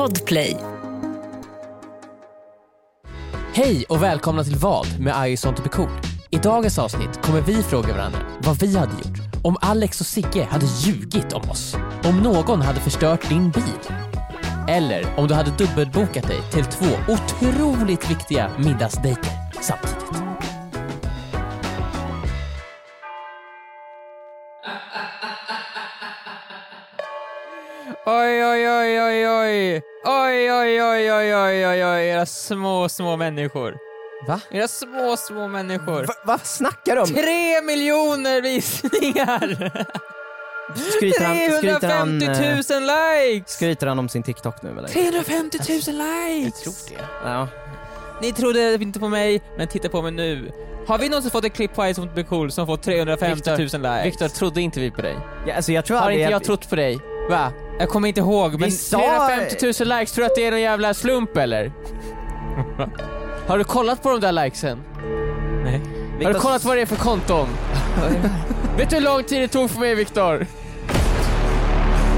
[0.00, 0.56] Podplay.
[3.54, 5.88] Hej och välkomna till Vad med I sånt och cool.
[6.30, 10.44] I dagens avsnitt kommer vi fråga varandra vad vi hade gjort om Alex och Sigge
[10.44, 11.76] hade ljugit om oss.
[12.04, 13.94] Om någon hade förstört din bil.
[14.68, 20.39] Eller om du hade dubbelbokat dig till två otroligt viktiga middagsdejter samtidigt.
[28.06, 29.82] Oj, oj, oj, oj, oj.
[30.04, 33.76] Oj, oj, oj, oj, oj, oj, oj, era små, små människor.
[34.26, 34.40] Va?
[34.50, 36.04] Era små, små människor.
[36.06, 37.06] Va, vad snackar du om?
[37.06, 39.72] Tre miljoner visningar!
[40.96, 43.52] Skryter han, skryter, han, 350 eh, 000 likes!
[43.52, 44.88] skryter han om sin TikTok nu eller?
[44.88, 46.62] 350 000 likes!
[46.62, 47.04] Tror det.
[47.24, 47.48] Ja.
[48.22, 50.52] Ni trodde inte på mig, men titta på mig nu.
[50.86, 54.04] Har vi någonsin fått ett klipp på som blir cool som fått 350 000 likes?
[54.06, 55.16] Viktor, trodde inte vi på dig?
[55.46, 56.98] Ja, alltså jag tror Har inte jag att- trott på dig?
[57.30, 57.52] Va?
[57.80, 58.98] Jag kommer inte ihåg, men sa...
[58.98, 61.72] 350 000 likes, tror du att det är någon jävla slump eller?
[63.46, 64.78] Har du kollat på de där likesen?
[65.64, 65.80] Nej.
[66.24, 67.48] Har du kollat vad det är för konton?
[68.76, 70.46] Vet du hur lång tid det tog för mig Viktor?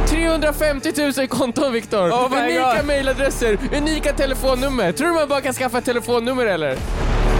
[0.09, 2.11] 350 000 konton Viktor!
[2.11, 2.87] Oh unika God.
[2.87, 4.93] mailadresser, unika telefonnummer.
[4.93, 6.77] Tror du man bara kan skaffa ett telefonnummer eller?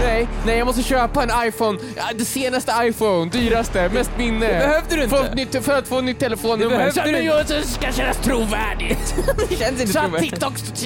[0.03, 1.79] Nej, nej jag måste köpa en iPhone,
[2.15, 4.47] det senaste iPhone, dyraste, mest minne.
[4.47, 5.17] Det behövde du inte.
[5.17, 6.91] För, nytt, för att få nytt Det telefonnummer.
[6.91, 9.15] Så att det ska kännas trovärdigt.
[9.49, 10.19] det känns inte Så att.
[10.19, 10.85] TikTok ska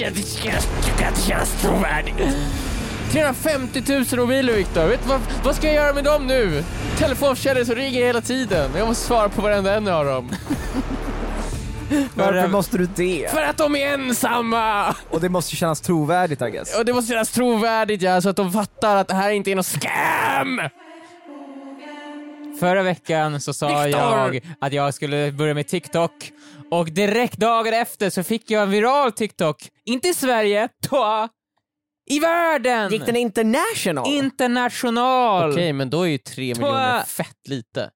[1.26, 2.16] kännas, trovärdigt.
[3.12, 6.64] 350 000 mobiler Viktor, vet vad, vad ska jag göra med dem nu?
[6.98, 10.30] Telefonförsäljare som ringer hela tiden, jag måste svara på varenda en av dem.
[12.14, 13.30] Varför måste du det?
[13.30, 14.94] För att de är ensamma!
[15.10, 16.78] Och det måste kännas trovärdigt I guess.
[16.78, 19.54] Och det måste kännas trovärdigt ja, så att de fattar att det här inte är
[19.54, 20.60] någon scam!
[22.60, 24.00] Förra veckan så sa Viktor!
[24.00, 26.32] jag att jag skulle börja med TikTok
[26.70, 29.56] och direkt dagen efter så fick jag en viral TikTok.
[29.84, 31.28] Inte i Sverige, då,
[32.10, 32.92] i världen!
[32.92, 34.12] Gick den international?
[34.12, 35.50] International!
[35.50, 37.90] Okej, men då är ju 3 Två- miljoner fett lite.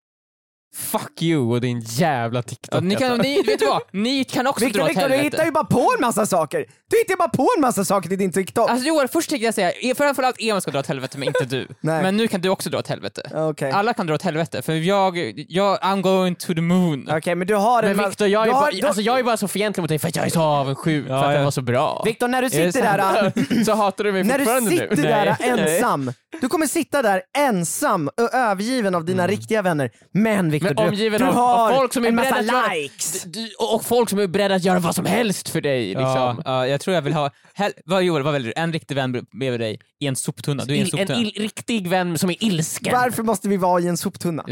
[0.76, 2.74] Fuck you och din jävla TikTok.
[2.74, 3.22] Ja, ni kan, alltså.
[3.22, 3.82] ni, vet du vad?
[3.92, 5.36] Ni kan också Victor, dra åt Victor, du helvete.
[5.36, 6.64] hittar ju bara på en massa saker!
[6.90, 8.70] Du hittar ju bara på en massa saker till din TikTok!
[8.70, 11.68] Alltså Joel, först tänkte jag säga, framförallt Emil ska dra åt helvete men inte du.
[11.80, 12.02] Nej.
[12.02, 13.22] Men nu kan du också dra åt helvete.
[13.34, 13.70] Okej.
[13.70, 15.18] Alla kan dra åt helvete, för jag,
[15.48, 17.08] jag, I'm going to the moon.
[17.10, 17.96] Okej, men du har en...
[17.96, 19.88] Men Viktor, jag, är du har- bara- du- alltså, jag är bara så fientlig mot
[19.88, 21.30] dig för att jag är så avundsjuk för att ja.
[21.30, 22.02] den var så bra.
[22.04, 23.64] Victor, när du det sitter där...
[23.64, 25.02] så hatar du mig När du fortfarande sitter nu?
[25.02, 25.78] där Nej.
[25.78, 29.90] ensam, du kommer sitta där ensam och övergiven av dina riktiga vänner.
[30.12, 30.84] Men Viktor.
[30.84, 33.22] Men omgiven du av, har av folk som är en massa att göra, likes!
[33.22, 35.86] du, och folk som är beredda att göra vad som helst för dig.
[35.86, 36.04] Liksom.
[36.04, 38.60] Ja, ja, jag tror jag vill ha, hel, vad Joel, vad väljer du?
[38.62, 41.18] En riktig vän bredvid dig i en soptunna, du är i en en soptunna.
[41.20, 42.92] il, riktig vän som är ilsken.
[42.92, 44.44] Varför måste vi vara i en soptunna?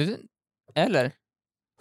[0.75, 1.13] Eller?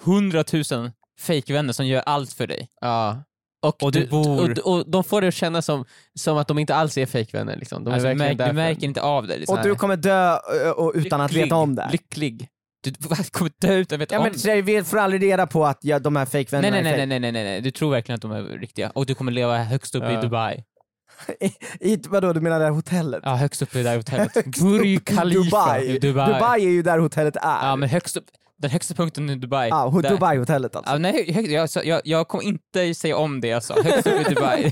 [0.01, 2.69] Hundratusen fejkvänner som gör allt för dig.
[2.81, 3.23] Ja.
[3.61, 5.85] Och, Och du bor- och, och de får det att kännas som,
[6.19, 7.55] som att de inte alls är fejkvänner.
[7.55, 7.87] Liksom.
[7.87, 9.37] Alltså, du, märker inte av det.
[9.37, 9.57] Liksom.
[9.57, 10.37] Och du kommer dö
[10.75, 11.43] och, utan att Lycklig.
[11.43, 11.89] veta om det.
[11.91, 12.49] Lycklig.
[12.81, 12.91] Du
[13.31, 15.99] kommer dö utan att veta Ja, om men, vi får aldrig reda på att ja,
[15.99, 18.15] de här Nej, fejkvännerna nej, nej, är nej, nej, nej, nej, nej, du tror verkligen
[18.15, 18.89] att de är riktiga.
[18.95, 20.21] Och du kommer leva högst upp i Ja.
[20.21, 20.55] Dubai.
[20.55, 21.35] fake.
[21.79, 23.21] I, i, vadå, du menar det här hotellet?
[23.23, 24.45] Ja, högst upp i det där hotellet.
[24.61, 25.85] Burj i Khalifa Dubai.
[25.95, 26.33] i Dubai.
[26.33, 27.67] Dubai är ju där hotellet är.
[27.67, 28.25] Ja, men högst upp,
[28.57, 29.69] den högsta punkten i Dubai.
[29.69, 30.91] Ja, ho- Dubai-hotellet alltså.
[30.91, 33.75] Ja, nej, hög, jag, jag, jag kommer inte säga om det jag sa.
[33.83, 34.71] Högst upp i Dubai.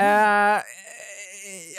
[0.00, 0.58] Eh,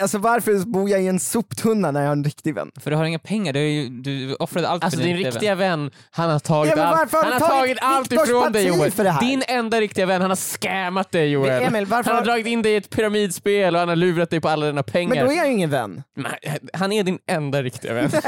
[0.01, 2.71] alltså varför bor jag i en soptunna när jag har en riktig vän?
[2.79, 5.55] För du har inga pengar, du, ju- du offrade allt Alltså för din riktiga riktiga
[5.55, 8.67] vän, han har tagit Ja, allt, han du har tagit tagit allt Viktors ifrån dig
[8.67, 8.91] parti Joel.
[8.91, 9.21] för det här?
[9.21, 11.63] Din enda riktiga vän, han har scammat dig Joel.
[11.63, 14.29] Emil, varför han har har- dragit in dig i ett pyramidspel och han har lurat
[14.29, 15.15] dig på alla dina pengar.
[15.15, 16.03] Men då är jag ju ingen vän.
[16.15, 16.31] Men
[16.73, 18.09] Han är din enda riktiga vän.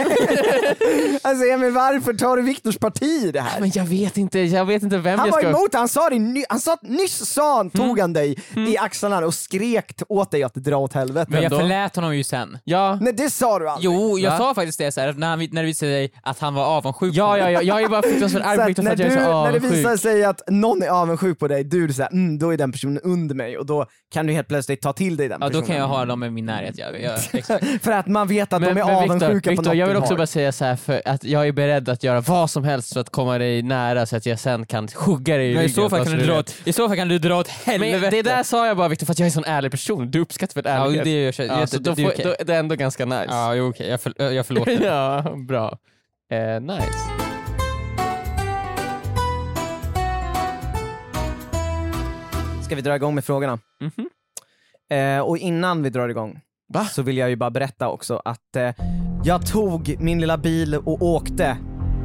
[1.23, 3.59] Alltså Emil, varför tar du Viktors parti i det här?
[3.59, 5.49] Men jag vet inte, jag vet inte vem Han jag var ska...
[5.49, 8.77] emot det, han sa det ny- han sa, nyss sa han, tog han dig i
[8.77, 11.31] axlarna och skrek åt dig att dra åt helvete.
[11.31, 11.51] Men jag?
[11.61, 12.57] Förlät honom ju sen.
[12.63, 13.85] Ja, Nej det sa du aldrig.
[13.91, 14.37] Jo, jag Va?
[14.37, 17.15] sa faktiskt det så här, när, han, när det visade sig att han var avundsjuk
[17.15, 19.03] ja, på ja, ja, jag är bara fruktansvärt arg på att Viktor för jag du,
[19.03, 19.71] är så när det avundsjuk.
[19.73, 22.71] visar sig att någon är avundsjuk på dig, du är såhär, mm, då är den
[22.71, 25.61] personen under mig och då kan du helt plötsligt ta till dig den Ja, personen.
[25.61, 26.77] då kan jag ha dem i min närhet.
[26.77, 27.19] Jag, jag.
[27.81, 30.13] För att man vet att de är Viktor, avundsjuka på Viktor, något jag vill också
[30.13, 30.17] har.
[30.17, 32.99] bara säga så här för att jag är beredd att göra vad som helst för
[32.99, 35.75] att komma dig nära så att jag sen kan hugga dig i Men i ryggen.
[35.83, 37.99] så, fall kan du dra åt, I så fall kan du dra åt helvete.
[38.01, 40.11] Men det där sa jag bara Viktor för att jag är en sån ärlig person,
[40.11, 41.03] du uppskattar väl Ja, ärlighet?
[41.05, 43.25] det är, jag, Ja, så då det, är får, då, det är ändå ganska nice.
[43.27, 43.87] Ja, jo, okej.
[43.89, 44.81] Jag, för, jag förlåter.
[44.85, 45.77] ja, bra.
[46.31, 46.91] Eh, nice.
[52.65, 53.59] Ska vi dra igång med frågorna?
[53.79, 54.09] Mhm.
[54.91, 56.41] Eh, och innan vi drar igång
[56.73, 56.85] Va?
[56.85, 58.69] så vill jag ju bara berätta också att eh,
[59.23, 61.57] jag tog min lilla bil och åkte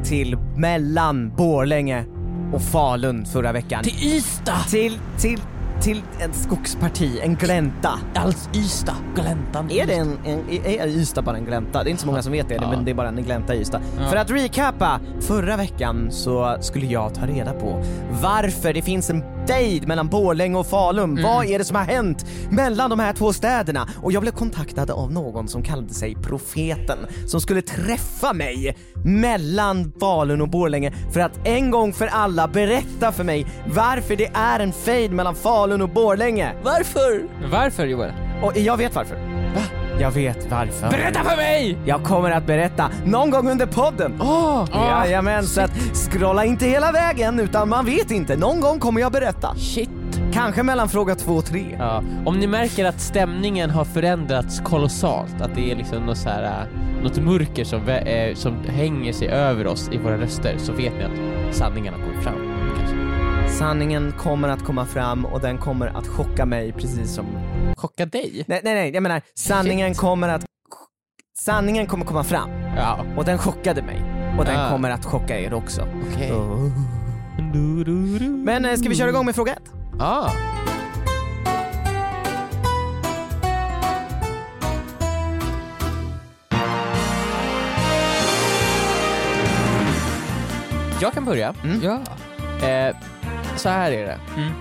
[0.04, 2.04] till mellan Borlänge
[2.52, 3.84] och Falun förra veckan.
[3.84, 4.64] Till Ystad!
[4.70, 5.40] till, till,
[5.80, 7.90] till en skogsparti, en glänta.
[8.14, 9.70] Alls Ystad, gläntan.
[9.70, 11.82] Är det en, en är Ystad bara en glänta?
[11.84, 12.70] Det är inte så många som vet det, Ja.
[12.70, 13.80] men det är bara en glänta i Ystad.
[13.98, 14.08] Ja.
[14.08, 17.82] För att recappa, förra veckan så skulle jag ta reda på
[18.22, 21.22] varför det finns en fejd mellan Borlänge och Falun.
[21.22, 23.88] Vad är det som har hänt mellan de här två städerna?
[24.02, 29.92] Och jag blev kontaktad av någon som kallade sig Profeten, som skulle träffa mig mellan
[30.00, 34.60] Falun och Borlänge för att en gång för alla berätta för mig varför det är
[34.60, 36.52] en fejd mellan Falun och Borlänge.
[36.64, 37.22] Varför?
[37.52, 38.12] Varför Joel?
[38.42, 39.35] Och jag vet varför.
[40.00, 40.90] Jag vet varför.
[40.90, 41.78] Berätta för mig!
[41.84, 44.16] Jag kommer att berätta någon gång under podden.
[44.20, 44.64] Åh!
[44.72, 48.36] Jajamän, så att scrolla inte hela vägen utan man vet inte.
[48.36, 49.54] Någon gång kommer jag berätta.
[49.56, 49.90] Shit.
[50.32, 51.76] Kanske mellan fråga två och tre.
[51.78, 56.28] Ja, om ni märker att stämningen har förändrats kolossalt, att det är liksom något, så
[56.28, 60.72] här, äh, något mörker som, eh, som hänger sig över oss i våra röster, så
[60.72, 62.52] vet ni att sanningen har kommit fram.
[63.48, 67.26] Sanningen kommer att komma fram och den kommer att chocka mig precis som...
[67.76, 68.44] Chocka dig?
[68.46, 70.44] Nej, nej, nej, jag menar sanningen kommer att...
[71.38, 74.02] Sanningen kommer komma fram Ja, och den chockade mig.
[74.38, 74.70] Och den Ah.
[74.70, 75.82] kommer att chocka er också.
[76.12, 76.32] okej.
[78.44, 79.70] Men eh, ska vi köra igång med fråga ett?
[80.00, 80.30] Ah.
[91.00, 91.54] Jag kan börja.
[91.82, 91.94] Ja.
[92.68, 92.96] Eh,
[93.56, 94.18] så här är det.
[94.36, 94.52] Mm.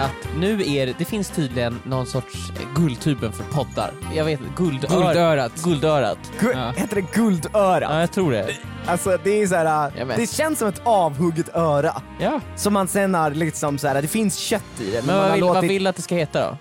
[0.00, 3.90] Att nu är det, finns tydligen någon sorts guldtuben för poddar.
[4.14, 5.52] Jag vet guldör, Guldörat.
[5.64, 6.18] Guldörat.
[6.40, 6.70] Gu- Ja.
[6.76, 7.80] Heter det guldöra?
[7.80, 8.48] Ja, jag tror det.
[8.86, 12.02] Alltså det är så här, det känns som ett avhugget öra.
[12.20, 12.40] Ja.
[12.56, 15.02] Som man sen har liksom så här, det finns kött i det.
[15.06, 16.56] Men man vad vill, vad låtit vill att det ska heta då?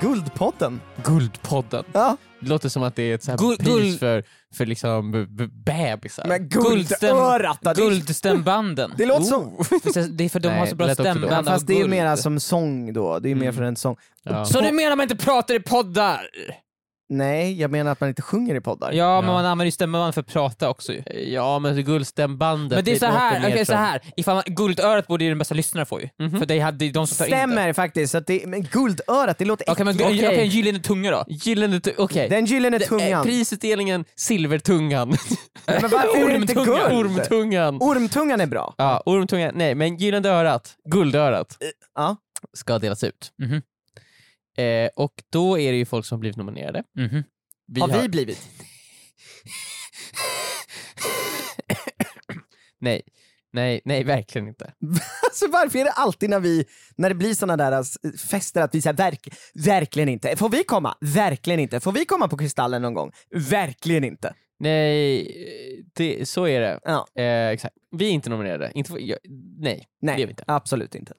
[0.00, 0.80] Guldpodden.
[1.04, 1.84] Guldpodden.
[1.92, 4.24] Ja, Det låter som att det är ett så här Guld- pris guld- för,
[4.54, 6.24] för liksom b- b- bebisar.
[6.28, 7.58] men Guldstäm- guldörat?
[7.62, 8.92] Det, Guldstämbanden.
[8.96, 9.42] det låter som...
[9.56, 9.66] Oh.
[10.10, 11.74] Det är för de Nej, har så bra lät också stämband av Fast det är
[11.74, 11.90] ju guld.
[11.90, 13.96] mera som sång då, det är mer för en sång.
[14.22, 14.44] Ja.
[14.44, 16.20] Så du menar man inte pratar i poddar?
[17.08, 18.92] Nej, jag menar att man inte sjunger i poddar.
[18.92, 21.02] Ja, men man använder ju stämband för att prata också ju.
[21.32, 24.00] Ja men guldstämbandet Men det är så här, okej så här.
[24.16, 26.08] Ifall man, guldörat borde ju den bästa lyssnaren få ju.
[26.18, 26.38] Mhm.
[26.38, 27.36] För det hade de som tar in det.
[27.36, 30.10] Stämmer faktiskt, så att det, men guldörat, det låter Okej men äckligt.
[30.10, 30.40] okej, Okej.
[30.40, 31.24] en gyllene tunga då?
[31.28, 32.28] Gyllene tu- okej.
[32.28, 33.24] Den gyllene Det- eh, tungan.
[33.24, 35.08] Prisutdelningen Silvertungan.
[35.66, 36.60] Men varför är det inte?
[36.60, 37.76] Ormtungan.
[37.82, 38.74] Ormtungan är bra.
[38.78, 39.52] Ja, ormtungan.
[39.54, 41.56] Nej, men Gyllene örat, guldörat,
[41.94, 42.16] Ja.
[42.56, 43.32] ska delas ut.
[43.42, 43.62] Mhm.
[44.56, 46.82] Eh, och då är det ju folk som har blivit nominerade.
[46.96, 47.24] Mhm.
[47.66, 48.48] Vi har vi blivit?
[52.80, 53.02] Nej,
[53.52, 54.72] nej, nej, verkligen inte.
[55.24, 56.64] Alltså varför är det alltid när vi,
[56.96, 57.98] när det blir såna där alltså,
[58.30, 60.36] fester att vi säger verk, verkligen inte.
[60.36, 60.96] Får vi komma?
[61.00, 61.80] Verkligen inte.
[61.80, 63.12] Får vi komma på Kristallen någon gång?
[63.30, 64.34] Verkligen inte.
[64.64, 66.80] Nej, det, så är det.
[66.84, 67.06] Ja.
[67.22, 67.74] Eh, exakt.
[67.96, 68.70] Vi är inte nominerade.
[68.74, 69.16] Inte för, ja,
[69.58, 70.44] nej, det är Nej, vi inte.
[70.46, 71.12] absolut inte.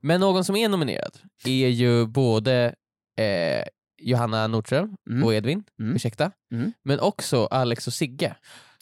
[0.00, 2.74] Men någon som är nominerad är ju både
[3.18, 3.64] eh,
[3.98, 5.24] Johanna Nordström Mm.
[5.24, 5.96] och Edvin, Mm.
[5.96, 6.72] ursäkta, Mm.
[6.82, 8.36] men också Alex och Sigge.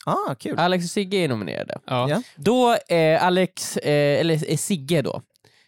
[0.06, 0.58] Ah, kul.
[0.58, 1.78] Alex och Sigge är nominerade.
[1.86, 2.08] Ja.
[2.10, 2.22] Ja.
[2.36, 5.22] Då, eh, Alex, eh, eller Sigge då,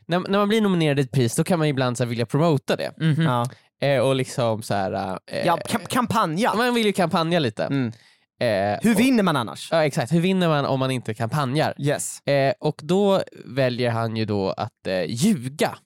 [0.06, 2.26] när, när man blir nominerad i ett pris då kan man ibland så här, vilja
[2.26, 2.92] promota det.
[2.98, 3.22] Mhm.
[3.22, 3.46] Ja,
[3.80, 6.54] Eh, och liksom så här, eh, ja kam- kampanja.
[6.54, 7.92] Man vill ju kampanja lite.
[8.40, 9.68] Eh, Hur och- vinner man annars?
[9.70, 11.74] Ja exakt, hur vinner man om man inte kampanjar?
[11.78, 12.20] Yes.
[12.26, 15.78] Eh, och då väljer han ju då att eh, ljuga.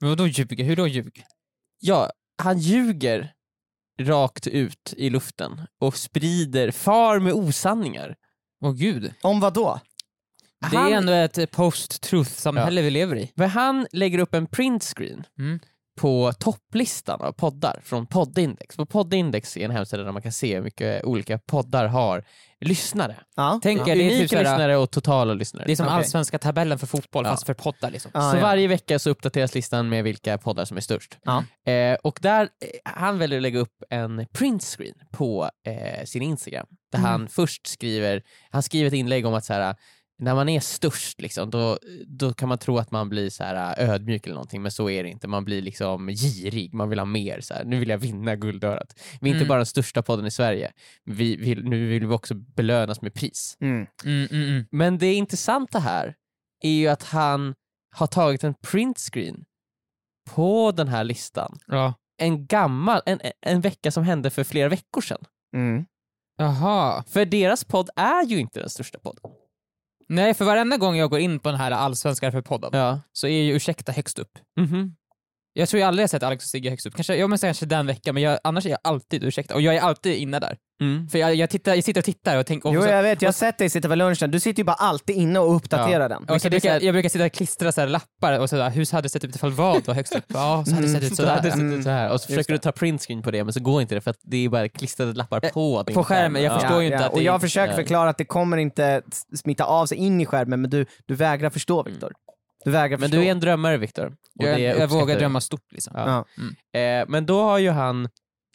[0.00, 0.64] Men vadå ljuga?
[0.64, 1.22] Hur då ljuga?
[1.80, 2.10] Ja,
[2.42, 3.32] han ljuger
[4.00, 8.16] rakt ut i luften och sprider, far med osanningar.
[8.64, 9.14] Åh gud.
[9.22, 9.80] Om vad då?
[10.70, 13.32] Det Han- är ändå ett post-truth-samhälle vi lever i.
[13.36, 15.60] För han lägger upp en printscreen Mm.
[15.96, 18.76] På topplistan av poddar från Poddindex.
[18.76, 22.24] På Poddindex är en hemsida där man kan se hur mycket olika poddar har
[22.60, 23.16] lyssnare.
[23.36, 23.60] Ja.
[23.62, 23.88] Tänk ja.
[23.88, 25.64] er, det är Unika typ såhär, lyssnare och totala lyssnare.
[25.66, 25.96] det är som Okej.
[25.96, 27.30] allsvenska tabellen för fotboll Ja.
[27.30, 28.10] fast för poddar liksom.
[28.14, 28.42] Ah, så ja.
[28.42, 31.18] varje vecka så uppdateras listan med vilka poddar som är störst.
[31.22, 31.44] Ja.
[31.72, 32.48] Eh, och där, eh,
[32.84, 36.66] han väljer att lägga upp en printscreen på eh, sin Instagram.
[36.92, 37.10] Där Mm.
[37.10, 39.74] han först skriver, han skriver ett inlägg om att så här,
[40.20, 43.74] när man är störst, liksom, då, då kan man tro att man blir så här,
[43.78, 45.28] ödmjuk eller någonting, men så är det inte.
[45.28, 47.40] Man blir liksom girig, man vill ha mer.
[47.40, 47.64] Så här.
[47.64, 49.00] Nu vill jag vinna guldörat.
[49.20, 49.48] Vi är inte Mm.
[49.48, 50.72] bara den största podden i Sverige,
[51.04, 53.56] vi vill, nu vill vi också belönas med pris.
[53.60, 53.86] Mm.
[54.04, 54.64] Mm, mm, mm.
[54.70, 56.14] Men det intressanta här
[56.62, 57.54] är ju att han
[57.96, 59.44] har tagit en printscreen
[60.30, 61.58] på den här listan.
[61.66, 61.94] Ja.
[62.22, 65.24] En gammal, en, en vecka som hände för flera veckor sedan.
[65.56, 65.84] Mm.
[66.38, 67.04] Jaha.
[67.08, 69.30] För deras podd är ju inte den största podden.
[70.10, 73.00] Nej, för varenda gång jag går in på den här allsvenska för podden Ja.
[73.12, 74.38] så är ju Ursäkta högst upp.
[74.60, 74.96] Mhm.
[75.52, 76.94] Jag tror jag aldrig har sett Alex och Sigge högst upp.
[76.94, 79.54] Kanske, jag måste kanske den veckan, men jag, annars är jag alltid Ursäkta.
[79.54, 80.56] Och jag är alltid inne där.
[80.80, 81.08] Mm.
[81.08, 82.68] För jag, jag, tittar, jag sitter och tittar och tänker...
[82.68, 84.64] och Jo så- jag vet, jag har sett dig sitta vid lunchen, du sitter ju
[84.64, 86.08] bara alltid inne och uppdaterar Ja.
[86.08, 86.24] den.
[86.28, 88.92] Och så brukar, här- jag brukar sitta och klistra så här lappar och sådär, hur
[88.92, 90.24] hade det sett ut ifall vad var högst upp?
[90.28, 91.42] Ja, så hade det sett ut sådär.
[91.50, 92.10] sett ut så här.
[92.12, 94.18] Och så försöker du ta printscreen på det men så går inte det för att
[94.22, 97.18] det är bara klistrade lappar på din på skärmen, jag förstår ju inte att och
[97.18, 99.02] det jag försöker förklara att det kommer inte
[99.36, 102.12] smitta av sig in i skärmen men du, du vägrar förstå Viktor.
[102.64, 103.20] Du vägrar Men förstå.
[103.20, 104.12] du är en drömmare Viktor.
[104.34, 105.92] Jag, jag vågar drömma stort liksom.
[105.96, 106.24] Ja.
[106.72, 106.80] Ja.
[106.80, 108.08] Eh, men då har ju han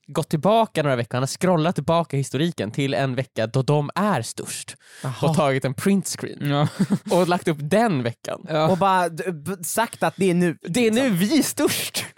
[0.08, 4.22] gått tillbaka några veckor, han har scrollat tillbaka historiken till en vecka då de är
[4.22, 5.30] störst Jaha.
[5.30, 6.68] och tagit en printscreen Ja.
[7.18, 8.46] och lagt upp den veckan.
[8.50, 8.70] Ja.
[8.70, 9.10] Och bara
[9.64, 10.58] sagt att det är nu.
[10.62, 12.06] Det är nu vi är störst!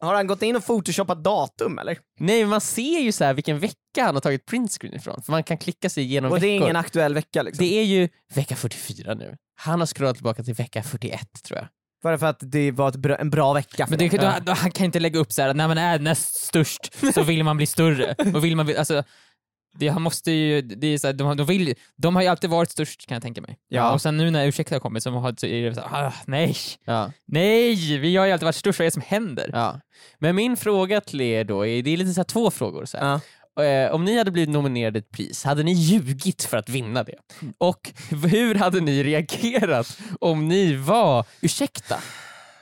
[0.00, 1.98] Har han gått in och photoshoppat datum eller?
[2.20, 5.32] Nej men man ser ju så här vilken vecka han har tagit printscreen ifrån, för
[5.32, 6.64] man kan klicka sig igenom Och det är veckor.
[6.64, 7.66] ingen aktuell vecka liksom?
[7.66, 9.36] Det är ju vecka 44 nu.
[9.56, 11.68] Han har scrollat tillbaka till vecka 41 tror jag.
[12.04, 14.70] Bara för att det var ett bra, en bra vecka Men det, då, då, han
[14.70, 17.66] kan inte lägga upp så här när man är näst störst så vill man bli
[17.66, 18.14] större.
[18.34, 19.02] Och vill man alltså,
[19.78, 22.50] det, han måste ju, det är så här, de, de, vill, de har ju alltid
[22.50, 23.58] varit störst kan jag tänka mig.
[23.68, 23.92] Ja.
[23.92, 27.12] Och sen nu när ursäkta har kommit så, är det så här, ah, nej, Ja.
[27.26, 29.50] nej, vi har ju alltid varit störst, vad är det som händer?
[29.52, 29.80] Ja.
[30.18, 32.84] Men min fråga till er då, är, det är lite så två frågor.
[32.84, 33.20] Så
[33.92, 37.16] om ni hade blivit nominerade ett pris, hade ni ljugit för att vinna det?
[37.58, 37.92] Och
[38.30, 41.96] hur hade ni reagerat om ni var ursäkta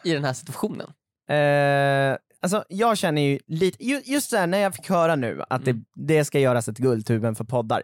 [0.05, 0.87] i den här situationen?
[1.31, 5.43] Eh, alltså jag känner ju lite, ju- just så här, när jag fick höra nu
[5.51, 7.83] att det, det ska göras ett Guldtuben för poddar.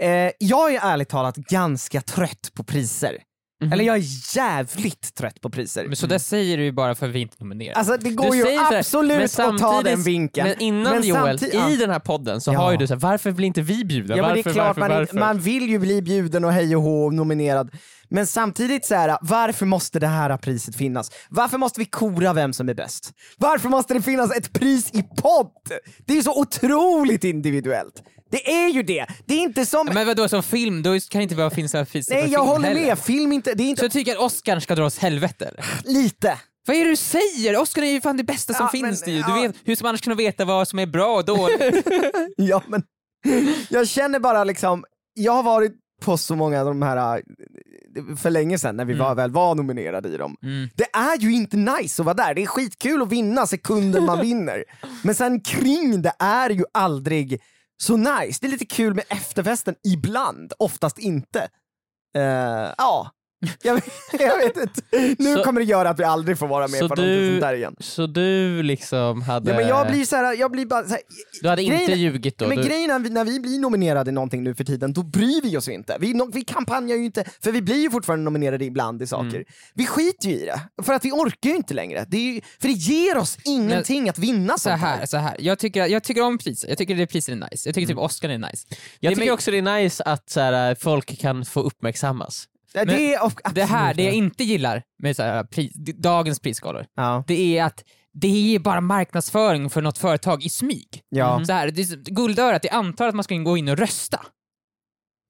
[0.00, 3.18] Eh, jag är ärligt talat ganska trött på priser.
[3.72, 5.86] Eller jag är jävligt trött på priser.
[5.86, 7.74] Men så där säger du ju bara för att vi inte nominerar.
[7.74, 10.48] Alltså det går Du ju men absolut att ta samtidigt- den vinkeln.
[10.48, 11.70] Men innan Men Joel, ja.
[11.70, 12.58] i den här podden så Ja.
[12.58, 14.16] har ju du så här, varför blir inte vi bjudna?
[14.16, 15.18] Ja men varför, det är klart, varför, man, varför?
[15.18, 17.70] man vill ju bli bjuden och hej och hå och nominerad.
[18.08, 21.10] Men samtidigt så här, varför måste det här priset finnas?
[21.30, 23.10] Varför måste vi kora vem som är bäst?
[23.38, 25.52] Varför måste det finnas ett pris i podd?
[26.06, 28.02] Det är ju så otroligt individuellt.
[28.32, 29.06] Det är ju det!
[29.26, 29.86] Det är inte som...
[29.94, 32.46] Men vadå, som film, då kan det inte bara finnas en pris Nej jag film
[32.46, 32.86] håller heller.
[32.86, 35.44] med, film inte, det är inte Så jag tycker att Oscar ska dra åt helvete
[35.44, 35.92] eller?
[35.92, 36.38] lite.
[36.66, 37.56] Vad är det du säger?
[37.60, 39.22] Oscar är ju fan det bästa som Ja, finns men, ju.
[39.22, 39.42] Du ja.
[39.42, 41.86] vet, hur ska man annars kunna veta vad som är bra och dåligt?
[42.36, 42.82] Ja men,
[43.68, 44.84] jag känner bara liksom,
[45.14, 45.72] jag har varit
[46.02, 49.54] på så många av de här eh, för länge sedan när vi var, väl var
[49.54, 50.36] nominerade i dem.
[50.42, 50.68] Mm.
[50.74, 54.20] Det är ju inte nice att vara där, det är skitkul att vinna sekunden man
[54.26, 54.64] vinner.
[55.02, 57.40] Men sen kring det är ju aldrig
[57.82, 58.38] så nice.
[58.40, 61.48] Det är lite kul med efterfesten ibland, oftast inte.
[62.16, 63.10] Uh, ja,
[63.62, 63.84] jag, vet-
[64.20, 64.80] jag vet inte.
[65.22, 67.30] Nu Så- kommer det göra att vi aldrig får vara med så på du- någonting
[67.30, 67.76] sånt där igen.
[67.80, 69.50] Så du liksom hade...
[69.50, 71.00] Ja, men jag blir så här, jag blir bara så här,
[71.42, 72.48] du hade inte grejen- ljugit då?
[72.48, 72.62] men du...
[72.62, 75.68] grejen är, när vi- blir nominerade i någonting nu för tiden, då bryr vi oss
[75.68, 75.96] inte.
[76.00, 79.26] Vi, no- vi kampanjar ju inte, för vi blir ju fortfarande nominerade ibland i saker.
[79.28, 79.44] Mm.
[79.74, 82.04] Vi skiter ju i det, för att vi orkar ju inte längre.
[82.08, 85.36] Det är ju, för det ger oss ingenting att vinna Så här, så här.
[85.38, 87.68] Jag, tycker, jag tycker om priser, jag tycker det priser är nice.
[87.68, 88.04] Jag tycker typ Mm.
[88.04, 88.66] Oscar är nice.
[89.00, 92.48] Jag Det tycker men- också det är nice att så här, folk kan få uppmärksammas.
[92.74, 97.24] Det, och, Det här, det jag inte gillar med så här, pris, dagens prisskalor, Ja.
[97.26, 101.02] det är att det är bara marknadsföring för något företag i smyg.
[101.08, 101.44] Ja.
[101.44, 104.20] Så här, det är, guldörat, det antar att man ska gå in och rösta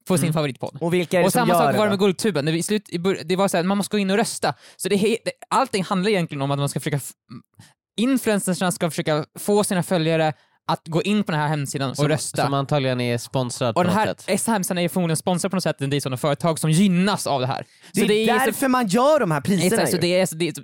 [0.07, 0.77] på sin favoritpodd.
[0.81, 2.89] Och det Och samma sak det var det med Guldtuben, i slut,
[3.25, 4.53] det var så här, man måste gå in och rösta.
[4.75, 6.99] Så det, det, allting handlar egentligen om att man ska försöka,
[7.97, 10.33] influencersna ska försöka få sina följare
[10.67, 12.43] att gå in på den här hemsidan och Som, rösta.
[12.43, 14.47] som antagligen är sponsrad på och den något här sätt.
[14.47, 17.47] Hemsidan är förmodligen sponsrad på något sätt, det är sådana företag som gynnas av det
[17.47, 17.65] här.
[17.93, 20.01] Det är, så det är så- därför man gör de här priserna Exakt, så ju.
[20.01, 20.61] det är, så det är, så,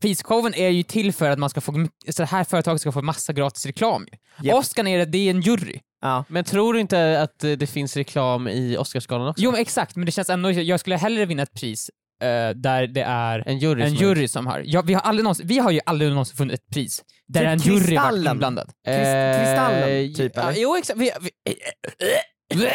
[0.00, 1.72] prisshowen är ju till för att man ska få,
[2.10, 4.06] så det här företaget ska få massa gratis reklam.
[4.42, 4.56] Japp.
[4.56, 5.80] Oscar är det, det är en jury.
[6.00, 6.24] Ja.
[6.28, 9.42] Men tror du inte att eh, det finns reklam i Oscarsgalan också?
[9.42, 11.90] Jo men exakt, men det känns ändå, jag skulle hellre vinna ett pris
[12.54, 15.46] där det är En jury en som jury som har, ja, vi, har aldrig någonsin,
[15.46, 18.32] vi har ju aldrig någonsin funnit ett pris där Typ en jury varit Kristallen.
[18.32, 18.66] inblandad.
[18.86, 20.60] Krist- Kristallen, Eh, typ, ja, eller?
[20.60, 20.98] Jo exakt.
[21.00, 21.30] Vi, vi,
[22.54, 22.68] en gång,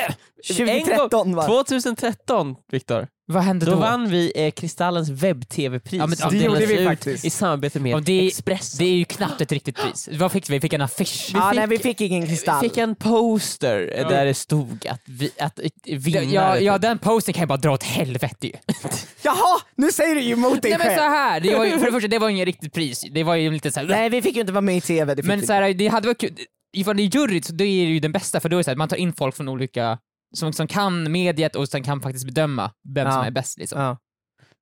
[0.58, 1.46] 2013 va?
[1.46, 3.78] 2013 Viktor, Vad hände då då?
[3.78, 7.26] vann vi eh, Kristallens webb-tv-pris Ja, men som det gjorde vi faktiskt.
[7.26, 8.78] i samarbete med det, Expressen.
[8.86, 10.10] det är ju knappt ett riktigt pris.
[10.12, 10.54] Vad fick vi?
[10.54, 11.32] Vi fick en affisch.
[11.34, 12.62] Ja, fick- nej vi fick ingen kristall.
[12.64, 14.10] Vi fick en poster eh, Ja.
[14.10, 16.26] där det stod att, vi, att vinnare...
[16.26, 18.54] Ja, ja, den posten kan jag bara dra åt helvete ju.
[19.22, 21.12] Jaha, nu säger du ju emot dig Nej men så själv.
[21.14, 23.06] här, det var ju, för det första, det var inget riktigt pris.
[23.12, 25.16] Det var ju lite så här, Nej vi fick ju inte vara med i TV.
[25.16, 26.36] Det Men vi så här, det hade varit kul,
[26.78, 28.64] ifall det är jury så då är det ju den bästa för då är det
[28.64, 29.98] så här, man tar in folk från olika,
[30.36, 33.14] som, som kan mediet och som kan faktiskt bedöma vem Ja.
[33.14, 33.82] som är bäst liksom.
[33.82, 33.98] Ja.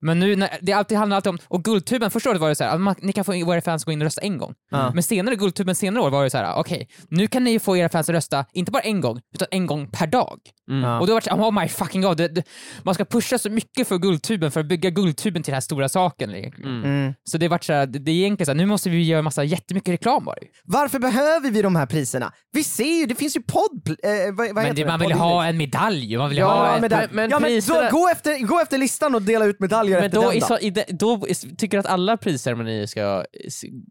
[0.02, 2.64] Men nu, när, det alltid handlar alltid om, och Guldtuben, första året var det så
[2.64, 4.54] här, att man, ni kan få era fans gå in och rösta en gång.
[4.72, 4.92] Ja.
[4.94, 7.90] Men senare, Guldtuben senare år var det så här, okej, nu kan ni få era
[7.90, 10.40] fans att rösta, inte bara en gång, utan en gång per dag.
[10.70, 10.84] Mm.
[10.84, 11.00] Ja.
[11.00, 12.44] Och då var det så här, oh my fucking god, det, det,
[12.84, 15.90] man ska pusha så mycket för Guldtuben för att bygga Guldtuben till den här stora
[15.90, 16.36] saken.
[16.36, 16.84] egentligen.
[16.84, 17.14] Mm.
[17.24, 19.22] Så det vart så här, det, det är egentligen så här, nu måste vi göra
[19.22, 20.36] massa jättemycket reklam bara.
[20.64, 22.34] Varför behöver vi de här priserna?
[22.52, 23.88] Vi ser ju, det finns ju podd...
[24.04, 26.78] Eh, vad, vad Men heter det, man vill ha en medalj, man vill ju ha
[26.80, 29.60] Ja, ett, men, ja, men priserna- då, gå, efter, gå efter listan och dela ut
[29.60, 30.60] medaljer Men efter då, den då.
[30.60, 31.26] i då
[31.58, 33.24] tycker du att alla prisceremonier ska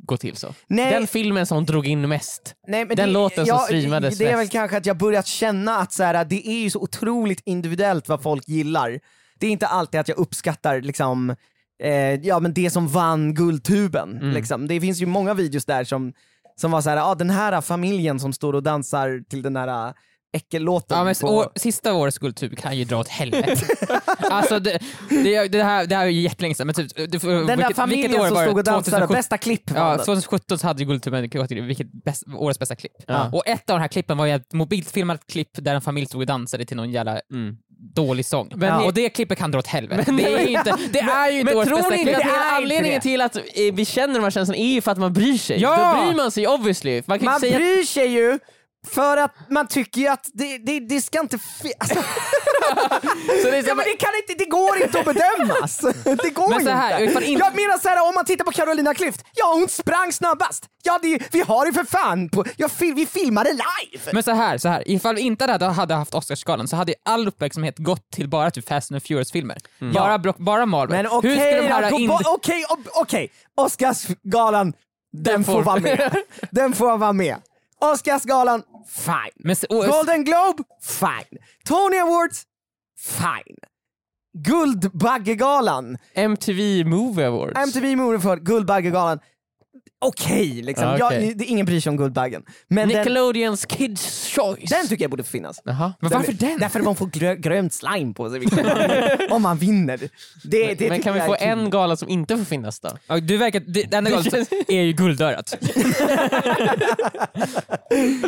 [0.06, 0.54] gå till så?
[0.68, 0.92] Nej.
[0.92, 2.54] Den filmen som drog in mest.
[2.68, 4.52] Nej, men Den det, låten som ja, streamades Det är väl mest.
[4.52, 8.22] kanske att jag börjat känna att så här, det är ju så otroligt individuellt vad
[8.22, 9.00] folk gillar.
[9.38, 11.30] Det är inte alltid att jag uppskattar liksom,
[11.82, 14.16] eh, ja, men det som vann Guldtuben.
[14.16, 14.30] Mm.
[14.30, 14.68] Liksom.
[14.68, 16.12] Det finns ju många videos där som,
[16.56, 19.94] som var så här, ah, den här familjen som står och dansar till den här
[20.36, 20.98] äckellåten.
[20.98, 23.56] Ja, men på- år, sista årets Guldtub kan ju dra åt helvete.
[24.30, 24.78] alltså det,
[25.08, 27.76] det, det, här, det här är ju jättelänge sedan, men typ, det, den där vilket,
[27.76, 29.98] familjen vilket år som stod och dansade, 2017 bästa klipp Ja, den.
[29.98, 31.30] 2017 så hade ju Guldtuben
[31.66, 32.92] vilket bäst, årets bästa klipp.
[33.06, 33.30] Ja.
[33.32, 36.20] Och ett av de här klippen var ju ett mobilfilmat klipp där en familj stod
[36.20, 37.56] och dansade till någon jävla Mm.
[37.94, 38.48] dålig sång.
[38.54, 38.84] Men ja.
[38.84, 40.12] Och det klippet kan dra åt helvete.
[40.12, 42.16] det, är ju inte, det är ju inte Men årets tror bästa ni klipp.
[42.16, 44.72] att Det är hela inte anledningen till att eh, vi känner de här känslorna är
[44.72, 45.60] ju för att man bryr sig?
[45.60, 45.94] Ja!
[45.94, 47.02] Då bryr man sig obviously.
[47.06, 48.38] Man kan Man bryr sig ju
[48.90, 51.38] för att man tycker ju att det, det, det ska inte...
[51.78, 51.94] Alltså,
[53.42, 55.78] så det så Ja, men det, kan inte, det går inte att bedömas!
[56.22, 57.24] Det går Men så här, inte!
[57.24, 60.64] in- Jag menar så här, om man tittar på Carolina Klüft, ja hon sprang snabbast!
[60.82, 64.10] Ja, det, vi har det för fan på, ja, fil, vi filmade live!
[64.12, 66.96] Men så här, så här, ifall vi inte hade, hade haft Oscarsgalan så hade ju
[67.04, 69.56] all uppmärksamhet gått till bara typ Fast and Furious-filmer.
[69.94, 70.96] Bara, block- bara Marvel.
[70.96, 72.10] Men okej ska då, in...
[72.26, 74.72] okej, ob- okej, Oscarsgalan,
[75.12, 76.16] den får får- vara med.
[76.50, 77.36] Den får vara med.
[77.80, 79.32] Oscarsgalan, fine.
[79.36, 81.38] Men, och, Golden Globe, fine.
[81.64, 82.42] Tony Awards,
[82.98, 83.56] fine.
[84.38, 87.58] Guldbaggegalan, MTV Movie Awards.
[87.76, 89.18] MTV Movie för Guldbaggegalan,
[90.06, 90.84] okej liksom.
[90.88, 91.26] Ja, okej.
[91.26, 92.42] Jag, det, ingen bryr sig om Guldbaggen.
[92.68, 94.70] Men den, Nickelodeons Kids Choice.
[94.70, 95.62] den tycker jag borde finnas.
[95.64, 95.92] Jaha.
[96.00, 96.58] men varför den?
[96.58, 98.40] Därför man får grö, grönt slime på sig
[99.30, 99.98] om man vinner.
[100.44, 101.48] Det, det Men kan vi få kul.
[101.48, 102.90] en gala som inte får finnas då?
[103.06, 105.54] Ja, du verkar, det, det enda galet är ju guldörat.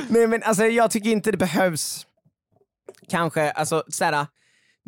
[0.08, 2.06] Nej men alltså jag tycker inte det behövs
[3.10, 4.26] kanske, alltså såhär,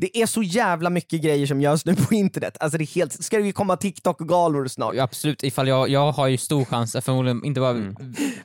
[0.01, 2.57] det är så jävla mycket grejer som görs nu på internet.
[2.61, 4.95] Alltså det är helt, ska det ju komma TikTok-galor snart?
[4.95, 7.95] Ja, absolut, ifall jag, jag har ju stor chans att förmodligen inte bara Mm.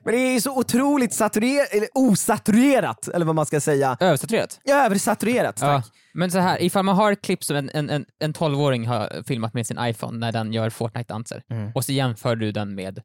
[0.03, 3.97] Men det är så otroligt saturerat, eller osaturerat, eller vad man ska säga.
[3.99, 4.59] översaturerat.
[4.65, 5.67] Översaturerat, Ja.
[5.81, 5.91] tack.
[6.13, 9.23] Men så här, ifall man har ett klipp som en, en, en, en 12-åring har
[9.27, 11.71] filmat med sin iPhone när den gör Fortnite-danser Mm.
[11.75, 13.01] och så jämför du den med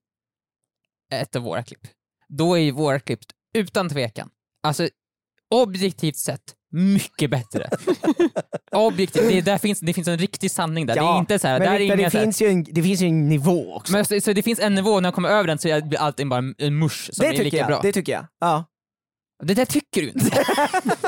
[1.13, 1.81] ett av våra klipp.
[2.29, 3.21] Då är ju våra klipp
[3.55, 4.31] utan tvekan,
[4.63, 4.89] alltså
[5.51, 7.71] objektivt sett, mycket bättre.
[8.73, 10.95] objektivt, det, där finns, det finns en riktig sanning där.
[10.95, 12.49] det är inte så här, men där är Victor, inga det, så här- finns ju
[12.49, 13.93] en, det finns ju en nivå också.
[13.93, 15.99] Men så, så det finns en nivå, när jag kommer över den så är- blir
[15.99, 17.81] allting bara en- mush som det är tycker lika jag, bra.
[17.83, 18.27] det tycker jag.
[18.41, 18.65] Ja.
[19.43, 20.31] Det där tycker du inte.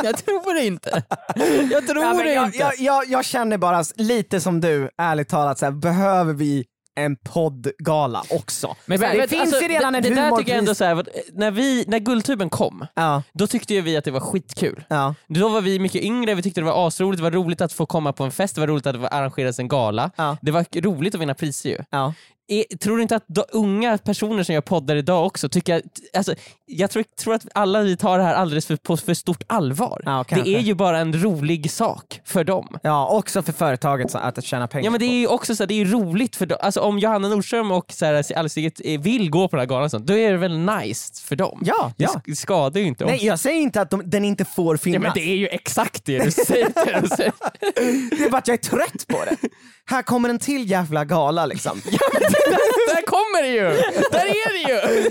[0.04, 1.02] jag tror det inte.
[1.72, 2.58] Jag tror Ja, men det jag, inte.
[2.58, 7.16] jag, jag, jag känner bara lite som du, ärligt talat, så här, behöver vi en
[7.16, 8.76] poddgala också?
[8.86, 10.38] Men här, det vet- finns Alltså, ju redan det, en det där humorpris.
[10.44, 13.80] tycker jag ändå så här, vad- när, vi, när Guldtuben kom, Ja, då tyckte ju
[13.80, 14.84] vi att det var skitkul.
[14.88, 17.72] ja, Då var vi mycket yngre, vi tyckte det var asroligt, det var roligt att
[17.72, 20.10] få komma på en fest, det var roligt att det arrangerades en gala.
[20.16, 20.36] Ja.
[20.42, 21.78] Det var roligt att vinna priser ju.
[22.46, 22.54] Ja.
[22.70, 25.82] Är, tror du inte att då, unga personer som gör poddar idag också tycker att,
[26.16, 26.34] alltså,
[26.66, 30.02] jag tror, tror att alla vi tar det här alldeles för, på för stort allvar.
[30.04, 32.78] Ja, det är ju bara en rolig sak för dem.
[32.82, 35.62] Ja, också för företaget så att tjäna pengar Ja men det är ju också så
[35.62, 36.58] här, det är roligt för dem.
[36.60, 40.06] Alltså om Johanna Nordström och så Alice eh, vill gå på den här galan, sånt,
[40.06, 41.62] då är det väl nice för dem?
[41.64, 42.20] Ja, Det ja.
[42.26, 43.10] sk- skadar ju inte oss.
[43.10, 45.02] Nej, jag säger inte att de, den inte får ja, finnas.
[45.02, 46.04] men det är ju exakt.
[46.04, 46.68] Det du säger.
[48.16, 49.36] Det är bara att jag är trött på det.
[49.90, 51.80] Här kommer en till jävla gala liksom.
[52.94, 53.62] Där kommer det ju!
[54.12, 55.10] Där är det ju!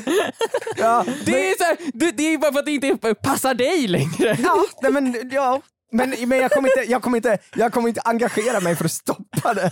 [0.77, 3.87] Ja, Det är, så här, det, det är bara för att det inte passar dig
[3.87, 4.37] längre.
[4.43, 5.61] ja, nej, men, ja.
[5.91, 8.91] Men, men jag, kommer inte, jag, kommer inte, jag kommer inte engagera mig för att
[8.91, 9.69] stoppa det.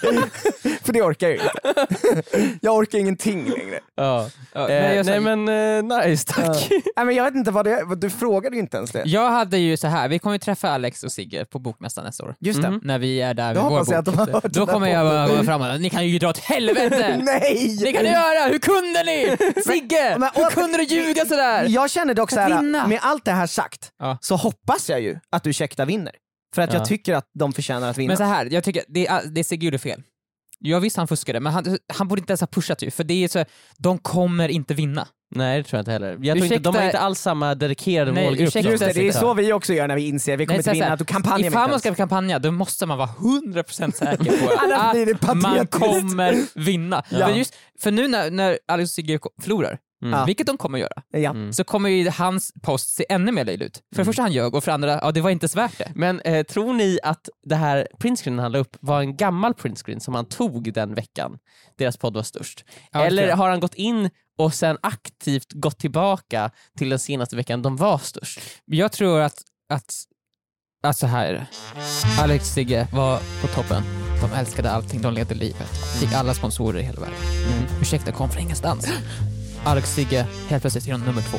[0.84, 2.24] För det orkar jag ju inte.
[2.62, 3.80] Jag orkar ingenting längre.
[3.96, 4.30] Ja.
[4.54, 6.68] Ja, Eh, nej, jag sa- nej men eh, nice, tack.
[6.96, 9.04] Nej, men jag vet inte vad det är, du frågade ju inte ens det.
[9.06, 12.24] Jag hade ju så här, vi kommer ju träffa Alex och Sigge på Bokmässan nästa
[12.26, 12.36] år.
[12.40, 12.80] Just det.
[12.84, 14.16] När vi är där Då med vår jag att bok.
[14.16, 16.38] de har hört Då kommer jag bara gå fram och ni kan ju dra åt
[16.38, 17.20] helvete!
[17.24, 17.78] Nej!
[17.82, 18.50] Det kan ni göra!
[18.52, 19.38] Hur kunde ni?
[19.66, 20.16] Sigge!
[20.20, 21.66] Men- Hur kunde du ljuga sådär?
[21.70, 24.18] Jag känner dock såhär, med allt det här sagt, Ja.
[24.22, 26.09] så hoppas jag ju att Ursäkta vinner.
[26.56, 26.80] För att Ja.
[26.80, 28.08] jag tycker att de förtjänar att vinna.
[28.08, 30.04] Men så här, jag tycker det, är- det Sigge gjorde fel.
[30.62, 33.24] Ja visst han fuskade, men han, han borde inte ens ha pushat ju, för det
[33.24, 33.46] är så,
[33.78, 35.08] de kommer inte vinna.
[35.36, 36.18] Nej det tror jag inte heller.
[36.22, 38.48] Jag tror inte, de Ursäkta- har inte alls samma dedikerade Nej, målgrupp.
[38.50, 40.60] ursäkta- Just det, det är så vi också gör när vi inser vi kommer Nej,
[40.60, 42.98] inte här, vinna, så här, då kampanjar vi Ifall man ska kampanja, då måste man
[42.98, 45.72] vara 100% säker på Annars blir det att man patetiskt.
[45.74, 47.04] kommer vinna.
[47.10, 47.28] Ja.
[47.28, 50.20] För, just, för nu när, när Alex och Sigge förlorar, Mm.
[50.20, 50.26] Ja.
[50.26, 51.30] vilket de kommer göra, Ja.
[51.30, 51.54] Mm.
[51.54, 53.84] så kommer ju hans post se ännu mer löjlig ut.
[53.96, 55.78] För det första han ljög och för det andra, ja det var inte ens värt
[55.78, 55.92] det.
[55.96, 60.00] Men eh, tror ni att det här printscreenen han la upp var en gammal printscreen
[60.00, 61.38] som han tog den veckan
[61.78, 62.66] deras podd var störst?
[62.92, 67.36] Ja, det Eller har han gått in och sen aktivt gått tillbaka till den senaste
[67.36, 68.40] veckan de var störst?
[68.66, 69.94] Jag tror att, att,
[70.84, 71.46] att så här.
[72.20, 73.84] Alex Sigge var på toppen.
[74.22, 75.70] De älskade allting, de levde livet.
[76.00, 77.18] Fick alla sponsorer i hela världen.
[77.82, 78.88] Ursäkta kom från ingenstans.
[79.64, 81.38] Alex Sigge, helt plötsligt är de nummer två.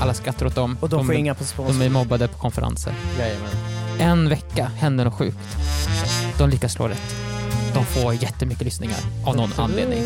[0.00, 0.76] Alla skrattar åt dem.
[0.80, 1.82] Och de får de, inga på de sponsor.
[1.84, 2.92] är mobbade på konferenser.
[3.18, 3.48] Jajamän.
[3.98, 5.38] En vecka händer något sjukt.
[6.38, 7.14] De lyckas slå rätt.
[7.74, 10.02] De får jättemycket lyssningar av någon anledning.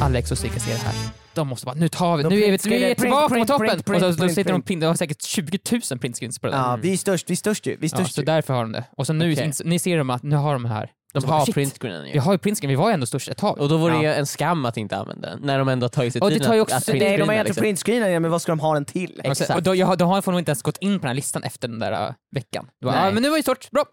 [0.00, 0.94] Alex och Sigge ser det här.
[1.34, 3.00] De måste bara, nu tar vi, De nu är vi, print- nu är vi print-
[3.00, 3.68] tillbaka print- på toppen!
[3.68, 4.80] print- print- och så, då sitter de print.
[4.80, 5.58] det har säkert 20
[5.90, 6.58] 000 printscreens på det där.
[6.58, 7.76] Ja, vi är störst, vi är störst ju.
[7.80, 8.24] Vi är Ja, störst så ju.
[8.24, 8.84] därför har de det.
[8.96, 9.52] Och så nu, Okej.
[9.64, 10.90] ni ser de att nu har de här.
[11.12, 12.12] De har printscreenen ju.
[12.12, 13.58] Vi har ju printscreen, vi var ju ändå störst ett tag.
[13.58, 14.12] Och då vore det Ja.
[14.14, 16.46] en skam att inte använda den, när de ändå har tagit sig Och det tiden
[16.48, 17.62] tar ju att- också- att Nej, de har printscreena, egentligen liksom.
[17.62, 19.20] printscreenat men vad ska de ha den till?
[19.24, 19.50] Och, exakt.
[19.54, 21.68] och då, jag, då har de inte ens gått in på den här listan efter
[21.68, 22.66] den där äh, veckan.
[22.84, 23.04] Bara, Nej.
[23.04, 23.84] ja, men nu var det stort, bra!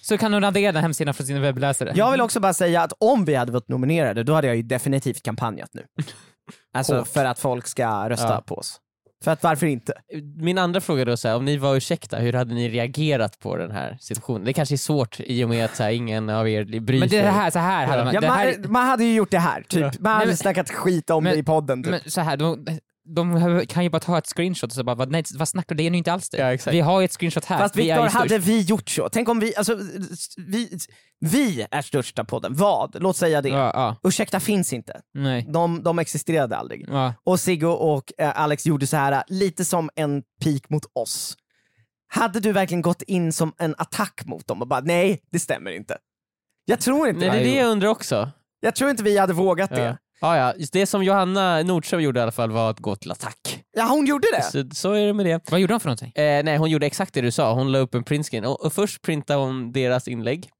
[0.00, 1.92] Så kan de radera den hemsidan från sina webbläsare.
[1.94, 4.62] Jag vill också bara säga att om vi hade varit nominerade, då hade jag ju
[4.62, 5.82] definitivt kampanjat nu.
[6.76, 7.08] Alltså Hårt.
[7.08, 8.42] för att folk ska rösta Ja.
[8.46, 8.80] på oss.
[9.24, 9.92] För att varför inte?
[10.36, 13.56] Min andra fråga då, så här, om ni var ursäkta, hur hade ni reagerat på
[13.56, 14.44] den här situationen?
[14.44, 17.08] Det kanske är svårt i och med att så här, ingen av er bryr men
[17.08, 17.22] det sig.
[17.22, 19.62] här, så här hade man, Ja, det man, här, man hade ju gjort det här,
[19.68, 19.80] typ.
[19.82, 19.90] Ja.
[20.00, 21.82] Man hade men- snackat skit om men- det i podden.
[21.82, 21.90] Typ.
[21.90, 22.66] men så här, de,
[23.04, 25.82] de kan ju bara ta ett screenshot och så bara, nej, vad snackar du?
[25.82, 26.36] Det är ju inte alls det.
[26.64, 28.14] Ja, vi har ju ett screenshot här, Fast vi Viktor, störst.
[28.16, 29.08] hade vi gjort så?
[29.08, 29.78] Tänk om vi, alltså,
[30.36, 30.78] vi,
[31.20, 32.54] vi är största podden.
[32.54, 33.02] Vad?
[33.02, 33.48] Låt säga det.
[33.48, 35.00] Ja, ja, Ursäkta finns inte.
[35.14, 35.46] nej.
[35.48, 36.84] De, de existerade aldrig.
[36.88, 37.14] Ja.
[37.24, 41.36] Och Sigge och eh, Alex gjorde så här lite som en pik mot oss.
[42.08, 45.70] Hade du verkligen gått in som en attack mot dem och bara nej, det stämmer
[45.70, 45.98] inte.
[46.64, 47.58] Jag tror inte Nej, det är det.
[47.60, 48.30] jag undrar också.
[48.60, 49.98] Jag tror inte vi hade vågat det.
[50.24, 50.66] Ja, ja.
[50.72, 53.64] Det som Johanna Nordström gjorde i alla fall var att gå till attack.
[53.72, 54.42] Ja, hon gjorde det.
[54.42, 55.50] Så, så är det med det.
[55.50, 56.12] Vad gjorde de för någonting?
[56.14, 57.54] Eh, nej, hon gjorde exakt det du sa.
[57.54, 58.44] Hon la upp en printscreen.
[58.44, 60.50] Och, och först printade hon deras inlägg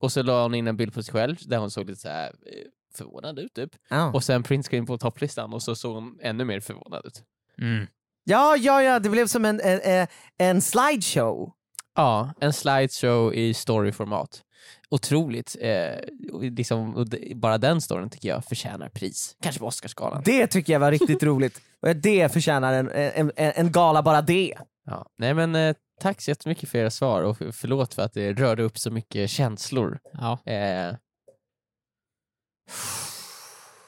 [0.00, 2.08] och så la hon in en bild på sig själv där hon såg lite så
[2.08, 3.70] här eh, förvånad ut typ.
[3.88, 4.12] Ja.
[4.12, 7.22] Och sen printscreen på topplistan och så såg hon ännu mer förvånad ut.
[7.62, 7.86] Mm.
[8.24, 10.06] ja, ja, ja, det blev som en, en, en,
[10.38, 11.52] en slideshow.
[11.94, 14.42] Ja, en slideshow i storyformat.
[14.88, 15.56] Otroligt.
[15.60, 15.94] Eh,
[16.42, 19.36] liksom, och det- bara den storyn tycker jag förtjänar pris.
[19.42, 20.22] Kanske på Oscarsgalan.
[20.24, 21.60] Det tycker jag var riktigt roligt.
[21.82, 24.54] Och det förtjänar en, en, en, en gala bara det.
[24.86, 25.06] Ja.
[25.18, 28.32] Nej men eh, tack så jättemycket för era svar och för- förlåt för att det
[28.32, 29.98] rörde upp så mycket känslor.
[30.12, 30.38] Ja.
[30.52, 30.94] Eh,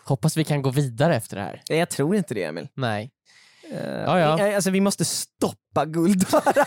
[0.04, 1.62] hoppas vi kan gå vidare efter det här.
[1.66, 2.68] Jag tror inte det Emil.
[2.74, 3.10] Nej.
[3.72, 4.54] Uh, Ja, ja.
[4.54, 6.66] Alltså vi måste stoppa Guldöra.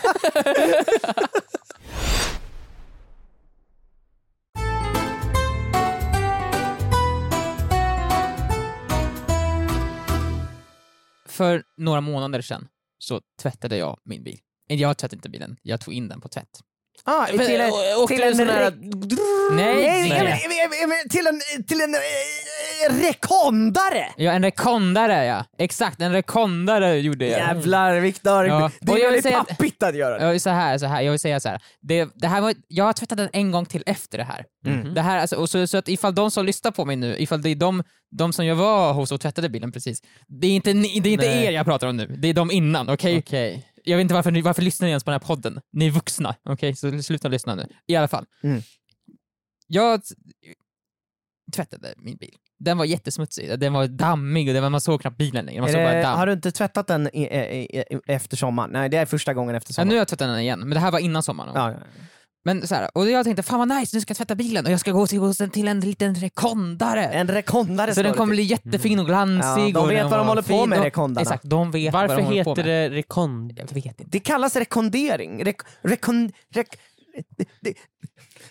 [11.36, 12.68] För några månader sedan
[12.98, 14.38] så tvättade jag min bil.
[14.68, 16.60] Jag tvättade inte bilen, jag tog in den på tvätt.
[17.04, 18.70] ah, till, en- till en sån här...
[18.70, 19.16] re-
[19.56, 21.94] Nej, Nej, till en, till en
[22.90, 24.12] rekondare!
[24.16, 25.44] Ja, en rekondare ja.
[25.58, 27.38] Exakt, en rekondare gjorde jag.
[27.38, 28.70] Jävlar Viktor, Ja.
[28.80, 30.24] det är väldigt pappigt att göra det.
[30.24, 31.62] Jag vill, så här, så här, jag vill säga så här.
[31.80, 34.44] Det, det här var, jag har tvättat den en gång till efter det här.
[34.66, 34.94] Mm.
[34.94, 37.42] Det här alltså, och så, så att ifall de som lyssnar på mig nu, ifall
[37.42, 37.82] det är de,
[38.16, 40.02] de som jag var hos och tvättade bilen precis,
[40.40, 41.44] det är inte, ni, det är inte Nej.
[41.44, 43.18] er jag pratar om nu, det är de innan, okej?
[43.18, 43.72] Okej.
[43.84, 45.60] Jag vet inte varför, varför lyssnar ni ens på den här podden?
[45.72, 46.76] Ni är vuxna, okej?
[46.76, 47.66] Så sluta lyssna nu.
[47.86, 48.24] I alla fall.
[48.42, 48.62] Mm.
[49.66, 50.02] Jag
[51.52, 52.34] tvättade min bil.
[52.58, 55.70] Den var jättesmutsig, den var dammig och den var, man såg knappt bilen längre, man
[55.72, 56.18] såg bara damm.
[56.18, 58.70] har du inte tvättat den i, i, i, efter sommaren?
[58.72, 59.88] Nej, det är första gången efter Ja, sommaren.
[59.88, 61.52] nu har jag tvättat den igen, men det här var innan sommaren.
[61.54, 61.78] Ja, ja.
[62.44, 64.72] Men så här, och jag tänkte fan vad nice, nu ska jag tvätta bilen och
[64.72, 67.04] jag ska gå till, en- till en liten rekondare.
[67.04, 68.44] En rekondare så den kommer till.
[68.44, 69.62] bli jättefin och glansig.
[69.62, 71.22] Ja, de och vet den vad de var håller på fin med, rekondarna.
[71.22, 72.90] Exakt, de vet vad Varför de håller på heter med.
[72.90, 73.52] det rekond?
[73.56, 74.04] Jag vet inte.
[74.06, 75.44] Det kallas rekondering.
[75.44, 76.66] Rek, rekon, rek,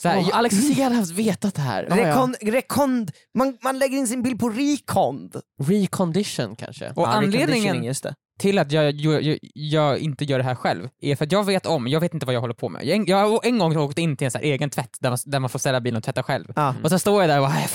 [0.05, 1.87] Så här, jag, Alex och Sigge hade haft vetat det här.
[1.89, 2.07] Ja, ja.
[2.07, 5.35] rekon, rekond, man, man lägger in sin bil på rekond.
[5.63, 6.91] Recondition kanske?
[6.95, 8.15] och anledningen just det.
[8.39, 11.43] till att jag, jag, jag, jag inte gör det här själv är för att jag
[11.43, 12.85] vet om, jag vet inte vad jag håller på med.
[12.85, 15.39] Jag, jag har en gång åkt in till en så egen tvätt där man, där
[15.39, 16.53] man får ställa bilen och tvätta själv.
[16.55, 16.75] Ja.
[16.83, 17.69] Och så står jag där och bara, "Äh,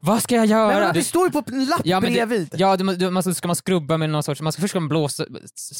[0.00, 0.78] vad ska jag göra?
[0.84, 2.48] Men det står ju på en lapp Ja, men bredvid.
[2.50, 4.70] det, ja, det, det, man ska, ska man skrubba med någon sorts, man ska, först
[4.72, 5.24] ska man blåsa,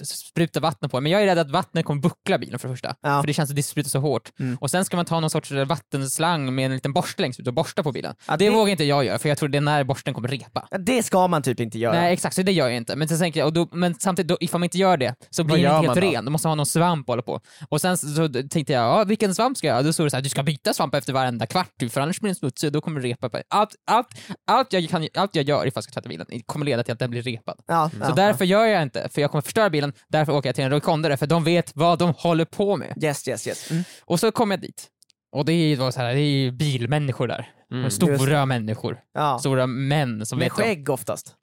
[0.04, 2.94] spruta vatten på men jag är rädd att vattnet kommer buckla bilen för det första.
[3.00, 3.20] Ja.
[3.22, 4.30] För det känns att det sprutar så hårt.
[4.40, 4.56] Mm.
[4.61, 7.54] Och sen ska man ta någon sorts vattenslang med en liten borste längst ut och
[7.54, 8.14] borsta på bilen.
[8.28, 10.28] Ja, det, det- vågar inte jag göra för jag tror det är när borsten kommer
[10.28, 10.68] repa.
[10.78, 11.92] Det ska man typ inte göra.
[12.00, 12.96] Nej exakt, så det gör jag inte.
[12.96, 15.44] Men, sen tänker jag, och då, men samtidigt, då, ifall man inte gör det så
[15.44, 16.00] blir den helt då?
[16.00, 16.24] ren.
[16.24, 17.40] Då måste man ha någon svamp att hålla på.
[17.68, 19.83] Och sen så, tänkte jag, ja, vilken svamp ska jag ha?
[19.83, 22.20] Då stod det så här, du ska byta svamp efter varenda kvart typ, för annars
[22.20, 23.28] blir den smutsig och då kommer det repa.
[23.28, 23.38] På.
[23.48, 24.09] Allt, allt,
[24.46, 26.92] allt, allt, jag kan, allt jag gör ifall jag ska tvätta bilen kommer leda till
[26.92, 27.61] att den blir repad.
[27.66, 30.55] Ja, Så ja, därför gör jag inte, för jag kommer förstöra bilen, därför åker jag
[30.55, 33.05] till en rekondare, för de vet vad de håller på med.
[33.05, 33.70] Yes, yes, yes.
[33.70, 33.85] Mm.
[34.05, 34.88] Och så kommer jag dit.
[35.33, 37.51] Och det är ju så här, det är ju bilmänniskor där.
[37.73, 37.90] Mm.
[37.90, 38.99] Stora människor.
[39.14, 39.38] Ja.
[39.38, 41.35] Stora män som Med skägg oftast.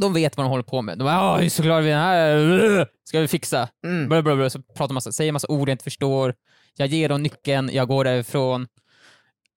[0.00, 0.98] De vet vad de håller på med.
[0.98, 4.08] De bara “Åh, jag är så glad vi är här, ska vi fixa?” Mm.
[4.08, 4.50] bla, bla, bla.
[4.50, 6.34] Så pratar massa, säger massa ord jag inte förstår.
[6.76, 8.66] Jag ger dem nyckeln, jag går därifrån.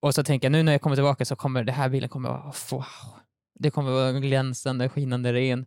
[0.01, 2.29] Och så tänker jag nu när jag kommer tillbaka så kommer den här bilen kommer
[2.29, 2.85] vara wow.
[3.59, 5.65] Det kommer vara glänsande, skinande ren.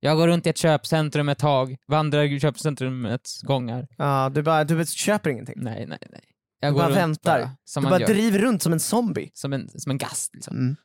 [0.00, 3.88] Jag går runt i ett köpcentrum ett tag, vandrar i köpcentrumets gångar.
[3.98, 5.54] Ja, du bara, du köper ingenting.
[5.56, 6.20] Nej, nej, nej.
[6.60, 7.38] Jag Du bara väntar.
[7.40, 8.06] Bara, som Du bara gör.
[8.06, 9.30] driver runt som en zombie.
[9.34, 10.56] Som en, som en gast liksom.
[10.56, 10.76] Mm.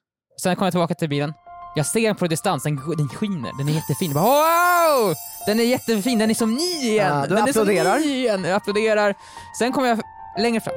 [0.41, 1.33] Sen kommer jag tillbaka till bilen.
[1.75, 4.13] Jag ser den på distans, den, den skiner, den är jättefin.
[4.13, 5.15] Bara, wow!
[5.45, 7.15] Den är jättefin, den är som ny igen!
[7.15, 7.95] Ja, du den applåderar.
[7.95, 8.43] är som ny igen!
[8.43, 9.15] Jag applåderar.
[9.59, 10.01] Sen kommer jag
[10.39, 10.73] längre fram.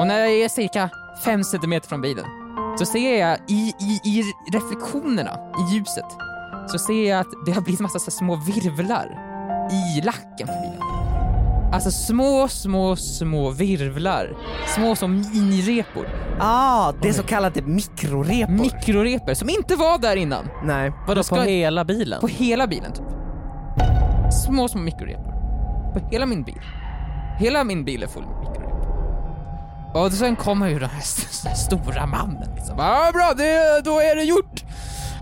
[0.00, 0.90] Och när jag är cirka
[1.24, 2.24] fem centimeter från bilen
[2.78, 6.04] så ser jag i, i, i reflektionerna, i ljuset,
[6.66, 9.06] så ser jag att det har blivit massa små virvlar
[9.72, 10.80] i lacken på bilen.
[11.72, 14.36] Alltså små, små, små virvlar.
[14.74, 16.06] Små som minirepor.
[16.40, 18.52] Ah, det är så kallade mikrorepor.
[18.52, 20.48] Mikrorepor som inte var där innan.
[20.64, 20.92] Nej.
[21.06, 22.20] Vadå, Ska- på hela bilen?
[22.20, 23.04] På hela bilen typ.
[24.46, 25.32] Små, små mikrorepor.
[25.94, 26.60] På hela min bil.
[27.38, 28.24] Hela min bil är full.
[29.96, 32.78] Och sen kommer ju den här, stora mannen liksom.
[32.78, 34.64] Ja, bra, det, då är det gjort.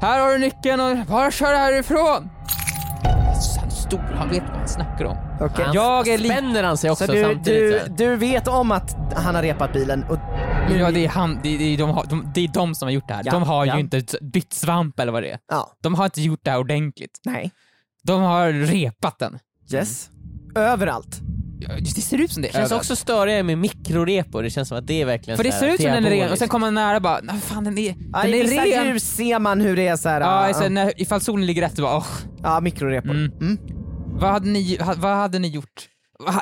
[0.00, 2.30] Här har du nyckeln och bara kör härifrån.
[3.40, 5.16] Så Han är stor, han vet vad han snackar om.
[5.40, 7.96] Han Jag är spänner han sig också Så du, samtidigt.
[7.96, 10.18] du, du vet om att han har repat bilen och...
[10.78, 13.08] Ja, det är, han, det, är, de, har, de, det är de som har gjort
[13.08, 13.22] det här.
[13.24, 13.74] Ja, de har ja.
[13.74, 15.38] ju inte bytt svamp eller vad det är.
[15.48, 15.70] Ja.
[15.82, 17.20] De har inte gjort det här ordentligt.
[17.24, 17.50] Nej.
[18.02, 19.38] De har repat den.
[19.72, 20.10] Yes.
[20.54, 21.20] Överallt.
[21.68, 22.48] Ja, Det ser ut som det.
[22.48, 22.82] Det känns överallt.
[22.82, 25.80] också störigare med mikrorepor, det känns som att det är verkligen För det ser ut
[25.80, 27.94] som den är ren och sen kommer man nära och bara, nej fan den är,
[28.12, 28.86] Ja, den I är vissa ren.
[28.86, 30.20] ljus ser man hur det är så här.
[30.20, 32.06] Ja, ja, så när, ifall solen ligger rätt, så bara, åh,
[32.42, 33.10] ja mikrorepor.
[33.10, 33.32] Mm.
[33.40, 33.58] Mm.
[34.12, 35.88] vad, hade ni, ha, vad hade ni gjort?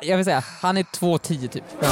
[0.02, 1.64] Jag vill säga, han är 2,10 typ.
[1.82, 1.88] Ja.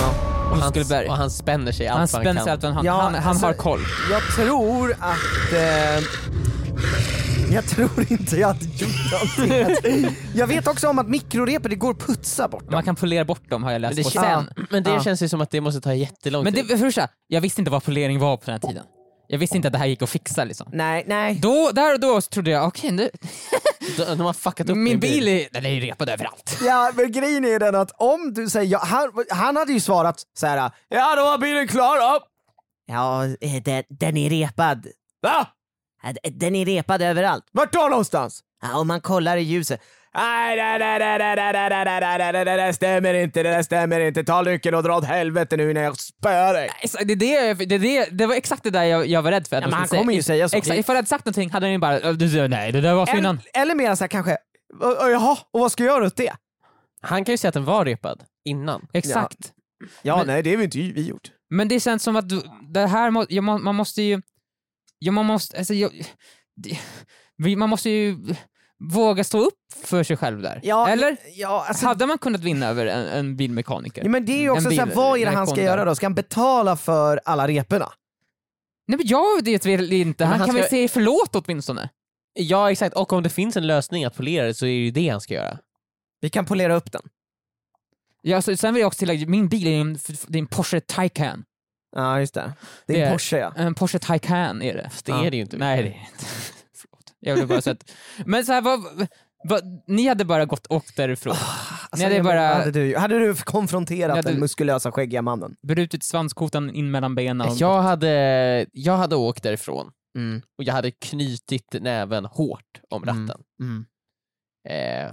[0.50, 1.08] och han, Muskelberg.
[1.08, 2.44] och han spänner sig allt Han vad spänner kan.
[2.44, 3.80] sig allt vad han, Ja, han, han alltså- har koll.
[4.10, 5.52] Jag tror att...
[5.52, 6.04] Eh,
[7.52, 10.16] jag tror inte jag hade gjort någonting.
[10.34, 12.72] jag vet också om att mikrorepor, det går att putsa bort dem.
[12.72, 13.96] Man kan polera bort dem har jag Men läst.
[14.12, 15.02] det, Och kän, sen, men det Ja.
[15.02, 16.68] känns ju som att det måste ta jättelång men det, tid.
[16.68, 18.84] för det första, jag visste inte vad polering var på den här tiden.
[19.26, 20.68] Jag visste inte att det här gick att fixa liksom.
[20.72, 21.34] Nej, nej.
[21.42, 23.10] Då, där och då så trodde jag, okej nu,
[23.96, 26.58] De, de har fuckat upp min bil är, den är ju repad överallt.
[26.64, 30.22] Ja, men grejen är den att om du säger, ja, han, han hade ju svarat
[30.38, 30.70] så här.
[30.88, 32.20] ja då var bilen klar då.
[32.86, 34.86] Ja, eh, den, den är repad.
[35.22, 35.46] Va?
[36.32, 37.44] Den är repad överallt.
[37.52, 38.40] Vart då någonstans?
[38.62, 39.80] Ja, om man kollar i ljuset.
[40.14, 43.42] Nej, nej, nej, nej, nej, nej, nej, nej, nej, nej, nej, det där stämmer inte,
[43.42, 44.24] det där stämmer inte.
[44.24, 46.70] Ta nyckeln och dra åt helvete nu när jag spöar dig.
[47.04, 49.56] Det, är det, det, det, det var exakt det där jag, jag var rädd för
[49.56, 50.56] att Ja, men han kommer ju säga så.
[50.56, 53.06] Exakt, ifall jag hade sagt någonting hade han ju bara, "Äh, nej det där var
[53.06, 53.40] så innan.
[53.54, 54.32] Eller, eller mer så här kanske,
[54.82, 56.32] "Ö, ö, jaha, och vad ska jag göra åt det?
[57.02, 58.86] Han kan ju säga att den var repad innan.
[58.92, 59.52] Exakt.
[60.02, 61.30] Ja, Men- nej, det har vi inte vi gjort.
[61.50, 64.22] Men det känns som att du, det här må, ja, man, man måste ju,
[65.00, 66.04] ja, man måste, alltså, jag,
[66.56, 68.16] det, man måste ju
[68.78, 70.60] våga stå upp för sig själv där.
[70.62, 71.16] Ja, Eller?
[71.34, 74.02] Ja, alltså, Hade man kunnat vinna över en, en bilmekaniker?
[74.02, 75.84] Ja, men det är ju också En såhär, bil- vad är det han ska göra
[75.84, 75.94] då?
[75.94, 77.92] Ska han betala för alla reporna?
[78.88, 81.88] Nej men jag vet väl inte, Men han, han kan ska- väl säga förlåt åtminstone?
[82.34, 84.90] Ja exakt, och om det finns en lösning att polera det så är det ju
[84.90, 85.58] det han ska göra.
[86.20, 87.02] Vi kan polera upp den.
[88.22, 90.80] Ja, så, sen vill jag också tillägga, min bil är en, det är en Porsche
[90.80, 91.44] Taycan.
[91.96, 92.53] Ja, just det.
[92.87, 93.53] Det är Det en är- Porsche ja.
[93.57, 94.85] En Porsche Taycan är det.
[94.90, 95.24] Fast det Ja.
[95.26, 95.57] är det ju inte.
[95.57, 96.24] Nej det är inte.
[96.74, 97.14] Förlåt.
[97.20, 97.92] Jag ville bara sett.
[98.26, 99.09] Men så här, vad,
[99.48, 101.35] vad, ni hade bara gått och åkt därifrån.
[101.90, 105.57] Alltså, hade jag bara- hade, du, hade du konfronterat Hade- den muskulösa skäggiga mannen?
[105.62, 107.48] brutit svanskotan in mellan benen.
[107.48, 110.42] och- Jag hade, jag hade åkt därifrån Mm.
[110.59, 113.29] och jag hade knutit näven hårt om Mm.
[113.29, 113.42] ratten.
[113.62, 113.87] Mm.
[114.68, 115.12] Eh,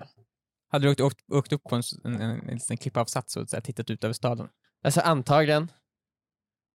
[0.72, 3.56] Hade du åkt, åkt, åkt upp på en, en, en, en liten klippavsats och så
[3.56, 4.48] här, tittat ut över staden?
[4.84, 5.72] alltså antagligen.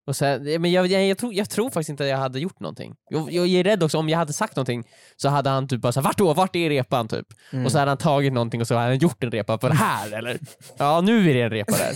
[0.07, 2.61] Och sen, men jag, jag, jag, tror, jag tror faktiskt inte att jag hade gjort
[2.61, 2.95] någonting.
[3.09, 4.85] Jag, jag är rädd också, om jag hade sagt någonting
[5.17, 6.35] så hade han typ bara såhär, vart då?
[6.35, 7.09] Vart är repan?
[7.09, 7.27] Typ.
[7.53, 7.67] Mm.
[7.67, 9.75] Och så hade han tagit någonting och så hade han gjort en repa på det
[9.75, 10.39] här eller?
[10.77, 11.93] Ja, nu är det en repa där.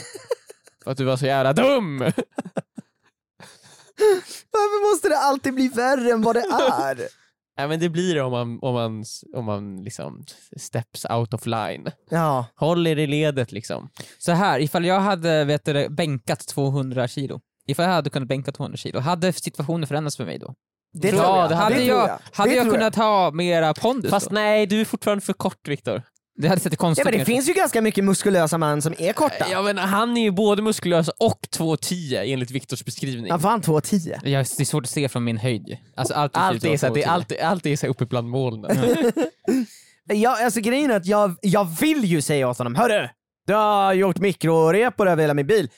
[0.85, 1.99] För att du var så jävla dum!
[4.51, 6.97] Varför måste det alltid bli värre än vad det är?
[7.59, 9.05] Nej men det blir det om man, om man,
[9.37, 10.25] om man liksom
[10.57, 11.91] steps out of line.
[12.11, 12.47] ja.
[12.57, 13.89] Håll er i ledet liksom.
[14.19, 18.53] Så här, ifall jag hade vet du, bänkat 200 kilo, ifall jag hade kunnat bänka
[18.53, 20.55] 200 kilo, hade situationen förändrats för mig då?
[20.93, 21.49] Det Ja, tror jag.
[21.51, 22.19] det hade det jag, jag.
[22.33, 24.35] Hade det jag tror kunnat ha mera pondus Fast då?
[24.35, 26.03] nej, du är fortfarande för kort Viktor.
[26.39, 27.27] Det hade sett Ja konstigt men det ut.
[27.27, 29.47] finns ju ganska mycket muskulösa män som är korta.
[29.51, 33.31] Jag menar, han är ju både muskulös och 2,10 enligt Viktors beskrivning.
[33.31, 34.09] Han fan 2,10.
[34.25, 35.77] Ja, det är svårt att se från min höjd.
[35.97, 38.77] Alltså, allt, Allt är, så, det allt, allt är så uppe bland molnen.
[40.09, 43.09] Ja, alltså grejen är att jag, jag vill ju säga åt honom, hörru!
[43.47, 45.69] Du har gjort mikrorepor över hela min bil.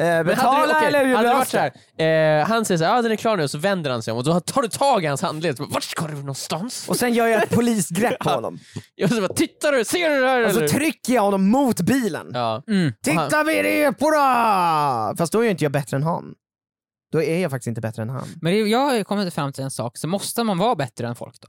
[0.00, 2.64] Eh, betala hade det, okej, eller hur hade det varit löser så här, eh, han
[2.64, 4.40] säger såhär, ja den är klar nu, och så vänder han sig om och då
[4.40, 5.56] tar du tag i hans handled.
[5.58, 6.88] Vart ska du någonstans?
[6.88, 8.58] Och sen gör jag ett polisgrepp på honom.
[9.04, 10.68] Och så bara, tittar du, ser du det här Och så eller?
[10.68, 12.30] trycker jag honom mot bilen.
[12.34, 12.62] Ja.
[12.68, 12.92] Mm.
[13.02, 15.14] Titta vid reporna!
[15.18, 16.34] Fast då är ju inte jag bättre än han.
[17.12, 18.28] Då är jag faktiskt inte bättre än han.
[18.42, 21.14] Men det, jag har kommit fram till en sak, så måste man vara bättre än
[21.14, 21.48] folk då?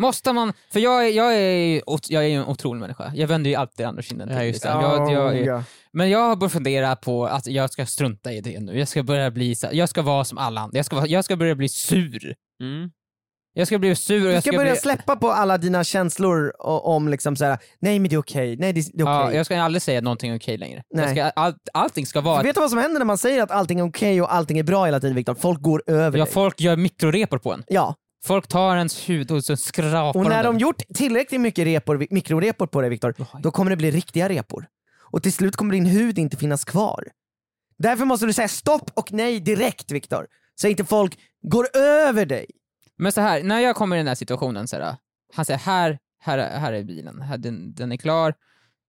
[0.00, 3.50] Måste man, för jag är, jag är, jag är ju en otrolig människa, jag vänder
[3.50, 4.46] ju alltid andra kinden Ja, till.
[4.48, 4.68] just det.
[4.74, 4.82] liksom.
[4.90, 5.64] jag, jag, är- ja.
[5.92, 9.02] Men jag har börjat fundera på att jag ska strunta i det nu, jag ska
[9.02, 11.68] börja bli så, jag ska vara som alla andra, jag ska, jag ska börja bli
[11.68, 12.34] sur.
[12.62, 12.90] Mm.
[13.54, 14.80] Jag ska bli sur och Du jag ska ska börja bli...
[14.80, 18.80] släppa på alla dina känslor om liksom såhär, nej men det är okej, nej det
[18.80, 19.36] är det är Ja, okej.
[19.36, 20.82] jag ska alldrig säga att någonting är okej längre.
[20.94, 21.08] Nej.
[21.14, 22.42] ska, all, allting ska vara...
[22.42, 24.62] Vet du vad som händer när man säger att allting är okej och allting är
[24.62, 25.34] bra hela tiden Viktor?
[25.34, 26.32] Folk går över Ja, dig.
[26.34, 27.64] folk gör mikrorepor på en.
[27.66, 27.94] Ja,
[28.24, 30.54] Folk tar ens hud och så skrapar och när den.
[30.54, 34.66] de gjort tillräckligt mycket repor, mikrorepor på dig Viktor, då kommer det bli riktiga repor.
[35.00, 37.04] Och till slut kommer din hud inte finnas kvar.
[37.78, 40.26] Därför måste du säga stopp och nej direkt Viktor.
[40.54, 42.46] Så inte folk går över dig.
[42.98, 44.96] Men så här, när jag kommer i den här situationen, så här,
[45.34, 48.34] han säger här, här, här är bilen, här, den, den är klar.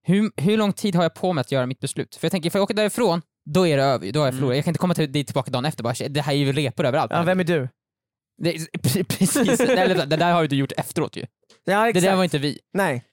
[0.03, 2.15] Hur, hur lång tid har jag på mig att göra mitt beslut?
[2.15, 4.55] För jag tänker, för jag åker därifrån, då är det över, då har jag förlorat.
[4.55, 6.51] Jag kan inte komma till, dit tillbaka dagen efter bara, "Shit, det här är ju
[6.53, 7.11] repor överallt.
[7.11, 7.69] Ja, vem är du?
[8.43, 11.25] Det, pre- precis, Eller, det där har ju du gjort efteråt ju.
[11.65, 12.05] Ja Det exakt.
[12.05, 12.59] där var inte vi.
[12.73, 13.03] Nej.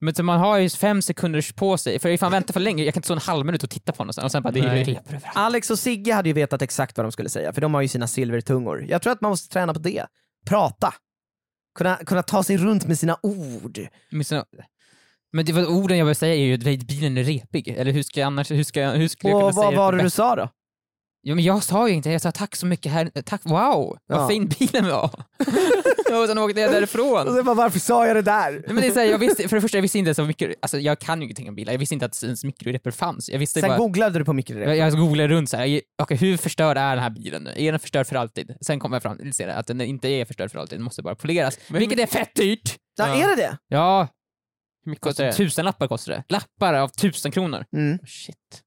[0.00, 2.84] Men så man har ju fem sekunder på sig, för ifall man väntar för länge,
[2.84, 4.50] jag kan inte stå en halv minut och titta på honom sen, och sen bara,
[4.52, 4.84] det är ju Nej.
[4.84, 5.36] repor överallt.
[5.36, 7.88] Alex och Sigge hade ju vetat exakt vad de skulle säga, för de har ju
[7.88, 8.86] sina silvertungor.
[8.88, 10.06] Jag tror att man måste träna på det.
[10.46, 10.94] Prata.
[11.78, 13.80] Kunna, kunna ta sig runt med sina ord.
[14.10, 14.44] Men, så,
[15.32, 18.02] men det var orden jag vill säga är ju att bilen är repig, eller hur
[18.02, 19.92] ska jag annars, hur ska jag, hur skulle jag kunna Och säga vad det var
[19.92, 20.48] det du sa då?
[21.28, 24.20] Ja, men jag sa ju inte, jag sa tack så mycket här, tack, wow, vad
[24.22, 24.28] Ja.
[24.28, 25.04] fin bilen var.
[26.22, 27.26] och sen åkte jag Och därifrån.
[27.36, 28.52] så bara, varför sa jag det där?
[28.52, 30.18] Nej, Men det är så här, jag visste, för det första, jag visste inte ens
[30.18, 32.90] vad mikro, alltså jag kan ju ingenting om bilar, jag visste inte att ens mikrorepor
[32.90, 33.28] fanns.
[33.28, 34.74] Jag visste Sen bara, googlade du på mikrorepor.
[34.74, 37.52] jag, jag googlade runt så här, okej hur förstörd är den här bilen nu?
[37.56, 38.56] Är den förstörd för alltid?
[38.60, 41.14] Sen kom jag fram till att den inte är förstörd för alltid, den måste bara
[41.14, 41.58] poleras.
[41.70, 42.76] vilket är fett dyrt!
[42.98, 43.58] Ja, är det det?
[43.68, 44.08] Ja,
[44.84, 45.48] Hur mycket kostar kostar det?
[45.48, 46.24] tusen lappar kostar det.
[46.28, 47.64] Lappar av tusen kronor.
[47.76, 47.98] Mm.
[48.06, 48.62] Shit.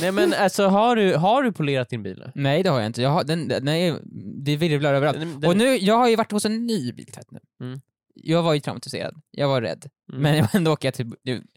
[0.00, 2.32] Nej men alltså har du, har du polerat din bil nu?
[2.34, 3.98] Nej det har jag inte, jag har, den, den är,
[4.44, 5.18] det virvlar överallt.
[5.20, 7.38] Den- den- Och nu, jag har ju varit hos en ny biltvätt nu.
[7.66, 7.80] Mm.
[8.14, 9.84] Jag var ju traumatiserad, jag var rädd.
[10.12, 10.22] Mm.
[10.22, 11.06] Men ändå åker jag till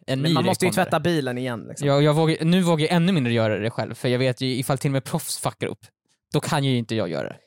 [0.07, 1.87] en ny Men man måste ju tvätta bilen igen liksom.
[1.87, 4.47] Jag, jag vågar, nu vågar jag ännu mindre göra det själv, för jag vet ju
[4.55, 5.85] ifall till och med proffs fuckar upp,
[6.33, 7.37] då kan ju inte jag göra det.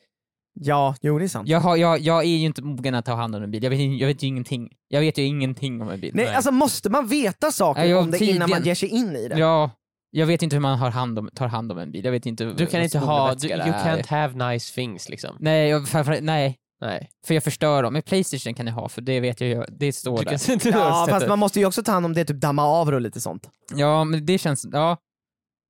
[0.53, 1.47] Ja, jo det är sant.
[1.49, 3.69] Jag, har, jag, jag är ju inte mogen att ta hand om en bil, jag
[3.69, 4.69] vet, jag vet ju ingenting.
[4.87, 6.11] Jag vet ju ingenting om en bil.
[6.15, 9.27] Nej, alltså måste man veta saker jag- om det innan man ger sig in i
[9.27, 9.39] det?
[9.39, 9.71] Ja,
[10.11, 12.25] jag vet inte hur man har hand om, tar hand om en bil, jag vet
[12.25, 15.35] inte Du kan inte ha, du, you can't have nice things liksom.
[15.39, 17.09] Nej, jag, framförallt- nej, Nej.
[17.27, 17.93] för jag förstör dem.
[17.93, 20.37] Men Playstation kan jag ha, för det vet jag det står Du där.
[20.37, 22.87] kan inte Ja, fast man måste ju också ta hand om det, typ damma av
[22.89, 23.49] det och lite sånt.
[23.75, 24.97] Ja, men det känns, ja.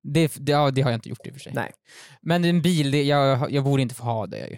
[0.04, 1.54] Det, det, ja, det har jag inte gjort i och för sig.
[1.56, 1.72] Nej.
[2.22, 4.58] Men en bil, det, jag, jag borde inte få ha det ju.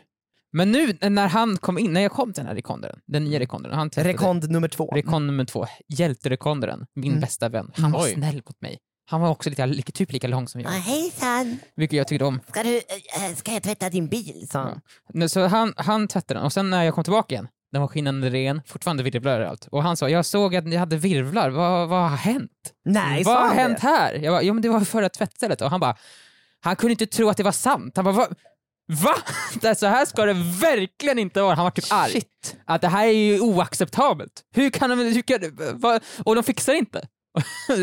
[0.55, 3.47] Men nu när han kom in, när jag kom till den här rekondaren, den nya
[3.71, 4.85] han testade Rekond nummer två.
[4.87, 7.21] rekond nummer två, hjälterekondaren, min Mm.
[7.21, 7.71] bästa vän.
[7.75, 8.11] Han var Oj.
[8.13, 8.77] snäll mot mig.
[9.05, 11.59] Han var också lite, lika, typ lika lång som jag, hejsan!
[11.75, 12.39] vilket jag tyckte om.
[12.49, 14.47] Ska, du, äh, ska jag tvätta din bil?
[14.51, 14.81] sa han.
[15.13, 15.27] Ja.
[15.27, 18.29] Så han, han tvättade den och sen när jag kom tillbaka igen, den var skinnande
[18.29, 19.67] ren, fortfarande virvlar och allt.
[19.71, 22.51] Och han sa, jag såg att ni hade virvlar, vad, vad har hänt?
[22.85, 23.87] Nej, vad har han hänt det?
[23.87, 24.13] här?
[24.13, 25.61] Jag bara, jo men det var förra tvättstället.
[25.61, 25.95] Och han bara,
[26.59, 27.93] han kunde inte tro att det var sant.
[27.95, 28.27] Han bara, va?
[28.87, 29.15] Va?
[29.61, 31.55] Det Så här ska det verkligen inte vara.
[31.55, 32.11] Han var typ arg.
[32.11, 32.55] Shit.
[32.65, 34.43] Att det här är ju oacceptabelt.
[34.55, 35.39] Hur kan de, hur kan,
[35.79, 35.99] va?
[36.25, 37.07] Och de fixar inte.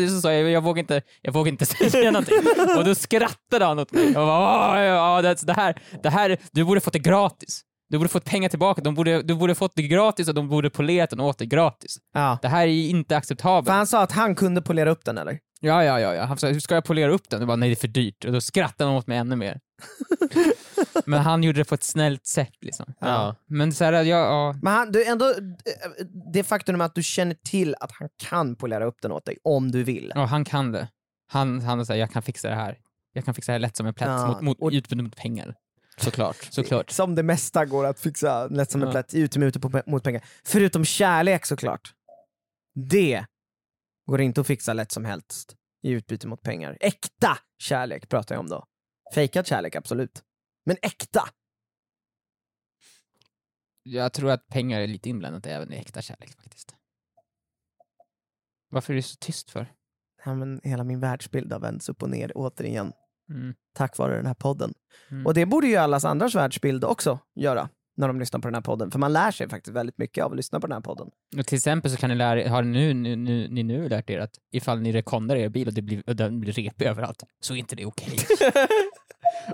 [0.09, 2.37] Så sa jag, jag vågar inte, jag vågar inte säga någonting.
[2.77, 4.03] Och då skrattade han åt mig.
[4.05, 7.61] Jag bara, "Åh, ja, det, här, det här, du borde fått det gratis.
[7.89, 10.69] Du borde fått pengar tillbaka, de borde, du borde fått det gratis och de borde
[10.69, 11.97] polerat den åt dig gratis.
[12.13, 12.37] Ja.
[12.41, 13.67] Det här är inte acceptabelt.
[13.67, 15.39] För han sa att han kunde polera upp den eller?
[15.63, 16.23] Ja, ja, ja, ja.
[16.25, 17.39] Han sa, hur ska jag polera upp den?
[17.39, 18.25] Jag bara, nej det är för dyrt.
[18.25, 19.59] Och då skrattade han åt mig ännu mer.
[21.05, 22.93] Men han gjorde det på ett snällt sätt liksom.
[22.99, 23.35] Ja.
[23.47, 24.55] Men så här, ja, ja.
[24.61, 25.33] Men han, du ändå,
[26.33, 29.71] det faktum att du känner till att han kan polera upp den åt dig om
[29.71, 30.11] du vill.
[30.15, 30.87] ja han kan det.
[31.27, 32.77] Han, han säger, jag kan fixa det här.
[33.13, 35.15] Jag kan fixa det här lätt som en plätt Ja, mot, mot, och- utbyte mot
[35.15, 35.55] pengar.
[35.97, 36.47] Såklart.
[36.49, 36.89] Såklart.
[36.91, 38.91] Som det mesta går att fixa lätt som en Ja.
[38.91, 40.21] plätt, utbyte mot pengar.
[40.43, 41.93] Förutom kärlek såklart.
[42.89, 43.25] Det
[44.11, 46.77] går inte att fixa lätt som helst i utbyte mot pengar.
[46.79, 48.65] Äkta kärlek pratar jag om då.
[49.13, 50.23] Fejkad kärlek, absolut.
[50.65, 51.21] Men äkta!
[53.83, 56.75] Jag tror att pengar är lite inblandat även i äkta kärlek faktiskt.
[58.69, 59.73] Varför är du så tyst för?
[60.25, 62.93] Ja, men hela min världsbild har vänts upp och ner återigen.
[63.29, 63.53] Mm.
[63.73, 64.73] Tack vare den här podden.
[65.09, 65.25] Mm.
[65.25, 67.69] Och det borde ju allas andras världsbild också göra
[68.01, 68.91] när de lyssnar på den här podden.
[68.91, 71.07] För man lär sig faktiskt väldigt mycket av att lyssna på den här podden.
[71.37, 74.19] Och till exempel så kan ni lära har nu, nu, nu, ni nu lärt er
[74.19, 77.53] att ifall ni rekondar er bil och, det blir, och den blir repig överallt, så
[77.53, 78.17] är inte det okej.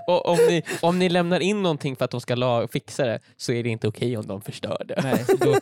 [0.06, 3.20] Och om ni, om ni lämnar in någonting för att de ska la, fixa det
[3.36, 5.00] så är det inte okej om de förstör det.
[5.02, 5.56] Nej, då,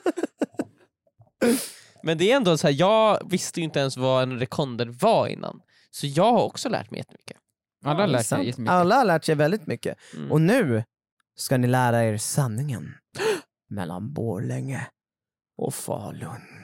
[2.03, 5.27] Men det är ändå så här, jag visste ju inte ens vad en rekonder var
[5.27, 5.61] innan.
[5.91, 7.37] Så jag har också lärt mig jättemycket.
[7.85, 8.73] alla har lärt sig jättemycket.
[8.73, 9.99] Alla har lärt sig väldigt mycket.
[10.15, 10.33] Mm.
[10.33, 10.85] Och nu
[11.37, 12.95] ska ni lära er sanningen
[13.69, 14.87] mellan Borlänge
[15.57, 16.56] och Falun.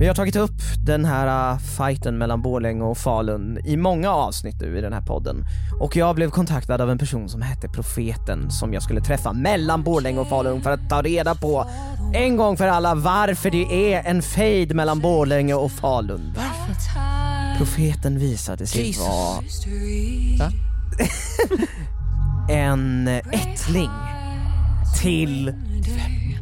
[0.00, 4.60] Vi har tagit upp den här uh, fighten mellan Borlänge och Falun i många avsnitt
[4.60, 5.44] nu i den här podden.
[5.80, 9.82] Och jag blev kontaktad av en person som hette Profeten som jag skulle träffa mellan
[9.82, 11.66] Borlänge och Falun för att ta reda på
[12.14, 16.34] en gång för alla varför det är en fejd mellan Borlänge och Falun.
[17.58, 19.40] Profeten visade sig vara
[20.38, 20.52] Va?
[22.50, 23.90] en ättling
[25.00, 25.54] till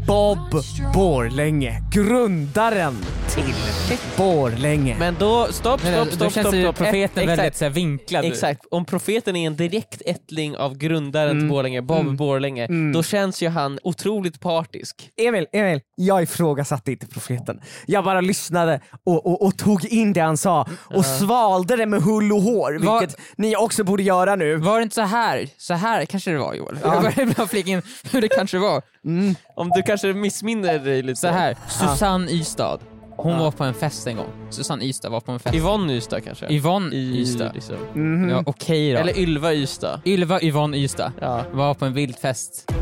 [0.06, 0.62] Bob
[0.94, 2.96] Borlänge, grundaren
[3.42, 4.96] till Borlänge.
[4.98, 6.76] Men då, stopp, Men stopp, då stopp, känns stopp, stopp.
[6.76, 8.24] profeten Ett- väldigt exakt, så här, vinklad.
[8.24, 11.48] Exakt, om profeten är en direkt ättling av grundaren till Mm.
[11.48, 12.16] Borlänge, Bob Mm.
[12.16, 12.92] Borlänge, Mm.
[12.92, 15.10] då känns ju han otroligt partisk.
[15.16, 17.60] Emil, Emil, jag ifrågasatte inte profeten.
[17.86, 22.02] Jag bara lyssnade och, och, och tog in det han sa och svalde det med
[22.02, 24.56] hull och hår, vilket ni också borde göra nu.
[24.56, 25.48] Var det inte så här?
[25.58, 26.78] Så här kanske det var Joel.
[26.82, 26.94] Ja.
[26.94, 27.82] Jag började bara flika in
[28.12, 28.82] hur det kanske var.
[29.04, 29.34] Mm.
[29.56, 31.20] Om du kanske missminner dig lite.
[31.20, 31.56] Så här.
[31.68, 32.78] Susanne Ystad.
[33.22, 34.26] Hon var på en fest en gång.
[34.50, 35.54] Susanne Ystad var på en fest.
[35.56, 36.46] Yvonne Ystad kanske?
[36.52, 37.50] Yvonne I, Ystad.
[37.54, 37.76] Liksom.
[37.94, 38.28] Mhm.
[38.30, 38.98] Ja, Okej då.
[38.98, 40.00] Eller Ylva Ystad.
[40.04, 41.42] Ylva Yvonne Ystad Ja.
[41.52, 42.72] var på en vild fest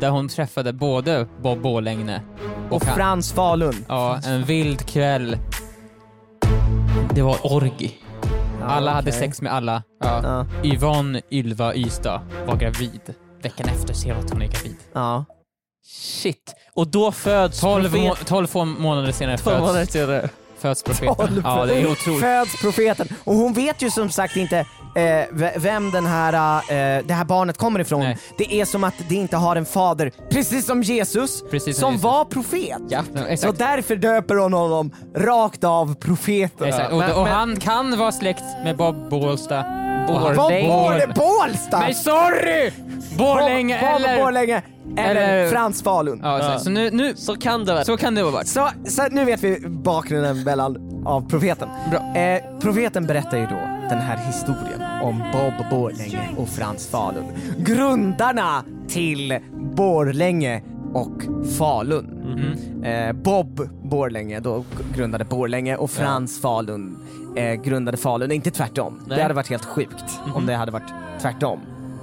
[0.00, 2.22] där hon träffade både Bob Borlänge
[2.70, 2.82] och, Och.
[2.82, 3.74] Frans Falun.
[3.88, 5.36] Ja, en vild kväll.
[7.14, 7.94] Det var orgi.
[8.62, 9.20] Alla hade okej.
[9.20, 9.82] sex med alla.
[10.04, 10.20] Ja.
[10.22, 10.46] Ja.
[10.68, 13.00] Yvonne Ylva Ystad var gravid.
[13.42, 14.76] Veckan efter ser jag att hon är gravid.
[14.92, 15.24] Ja.
[15.92, 16.54] Shit.
[16.74, 20.28] Och då föds 12, profet- må 12 få månader senare Två månader föds, senare.
[20.58, 21.40] föds profeten.
[21.44, 22.20] Ja, det är otroligt.
[22.20, 23.08] Föds profeten.
[23.24, 27.58] Och hon vet ju som sagt inte eh, vem den här, eh, det här barnet
[27.58, 28.00] kommer ifrån.
[28.00, 28.18] Nej.
[28.38, 31.92] Det är som att det inte har en fader, precis som Jesus, Precis som som
[31.92, 32.04] Jesus.
[32.04, 32.78] var profet.
[32.88, 33.58] Ja, Så exakt.
[33.58, 36.66] därför döper hon honom rakt av profeten.
[36.68, 36.92] exakt.
[36.92, 39.64] Och, men- och men- han kan vara släkt med Bob Bålsta.
[40.08, 40.68] Borlänge.
[40.68, 41.06] var det?
[41.06, 41.78] Bålsta?
[41.78, 42.70] Nej, sorry!
[43.20, 44.24] Borlänge Bob, Bob eller...
[44.24, 44.62] Borlänge
[44.96, 46.20] eller, eller- Frans Falun.
[46.22, 46.38] Ja.
[46.52, 46.58] Ja.
[46.58, 47.84] Så nu, nu, Så kan det vara.
[47.84, 48.44] så kan det vara.
[48.44, 51.68] Så, så nu vet vi bakgrunden mellan, av profeten.
[51.90, 52.20] Bra.
[52.20, 53.60] Eh, profeten berättar ju då
[53.90, 57.24] den här historien om Bob Borlänge och Frans Falun.
[57.58, 59.38] Grundarna till
[59.76, 60.62] Borlänge
[60.94, 61.22] och
[61.58, 62.04] Falun.
[62.04, 62.84] Mhm.
[62.84, 64.64] Eh, Bob Borlänge då
[64.96, 66.98] grundade Borlänge och Frans Falun
[67.36, 69.00] eh, grundade Falun, inte tvärtom.
[69.06, 69.16] Nej.
[69.16, 70.36] Det hade varit helt sjukt Mhm.
[70.36, 71.60] om det hade varit tvärtom.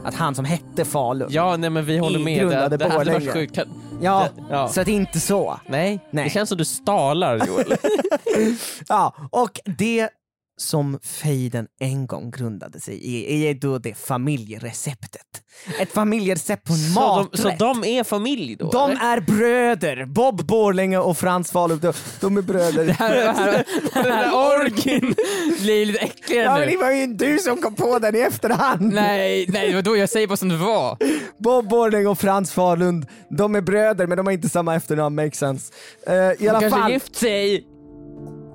[0.08, 1.28] Att han som hette Falun.
[1.32, 2.39] Ja, nej men vi håller I med.
[2.39, 3.32] grundade Det, det hade varit Borlänge.
[3.32, 3.55] sjukt.
[3.55, 3.68] Kan-
[4.01, 4.68] Ja, det- ja.
[4.68, 5.60] så att inte så.
[5.68, 6.24] Nej, Nej.
[6.24, 7.76] det känns som du stalar Joel.
[8.88, 10.10] Ja, och det
[10.58, 15.22] som fejden en gång grundade sig i är då det familjereceptet.
[15.80, 17.32] Ett familjerecept på en så, maträtt.
[17.32, 17.49] de, så
[17.82, 18.72] de är familj då?
[18.72, 19.01] De eller?
[19.01, 20.05] är bröder!
[20.05, 22.86] Bob Borlänge och Frans Falun, de, de är bröder.
[22.86, 23.64] Det här, det här,
[24.03, 25.16] det här orgin
[25.62, 26.72] blir lite äckligare Ja men nu.
[26.72, 28.93] det var ju du som kom på den i efterhand!
[28.93, 29.97] Nej, nej, vadå?
[29.97, 30.97] Jag säger bara som det var.
[31.38, 35.39] Bob Borlänge och Frans Falun, de är bröder men de har inte samma efternamn, makes
[35.39, 35.74] sense.
[36.10, 37.68] Uh, I De alla kanske fall, gift sig.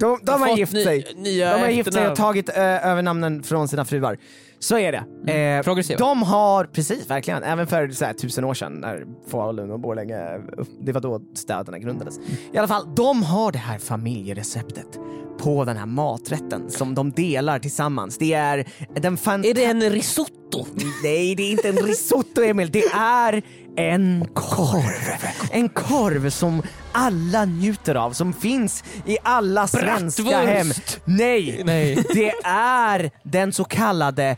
[0.03, 1.15] De, de har fått gift sig.
[1.17, 4.19] Nya De har gift sig och tagit eh, över namnen från sina fruar.
[4.59, 5.33] Så är det.
[5.33, 5.99] Eh, progressiva.
[5.99, 10.41] de har, precis verkligen, även för så här, tusen år sedan när Falun och Borlänge,
[10.81, 12.19] det var då städerna grundades.
[12.53, 14.99] I alla fall, de har det här familjereceptet
[15.39, 18.19] på den här maträtten som de delar tillsammans.
[18.19, 19.45] Det är den fan...
[19.45, 20.67] Är det en risotto?
[21.03, 23.43] Nej, det är inte en risotto Emil, det är
[23.77, 25.17] en korv.
[25.51, 26.63] En korv som
[26.93, 30.47] alla njuter av, som finns i alla svenska Bratwurst.
[30.95, 31.03] hem.
[31.05, 31.95] Nej, Nej.
[32.15, 34.37] det är den så kallade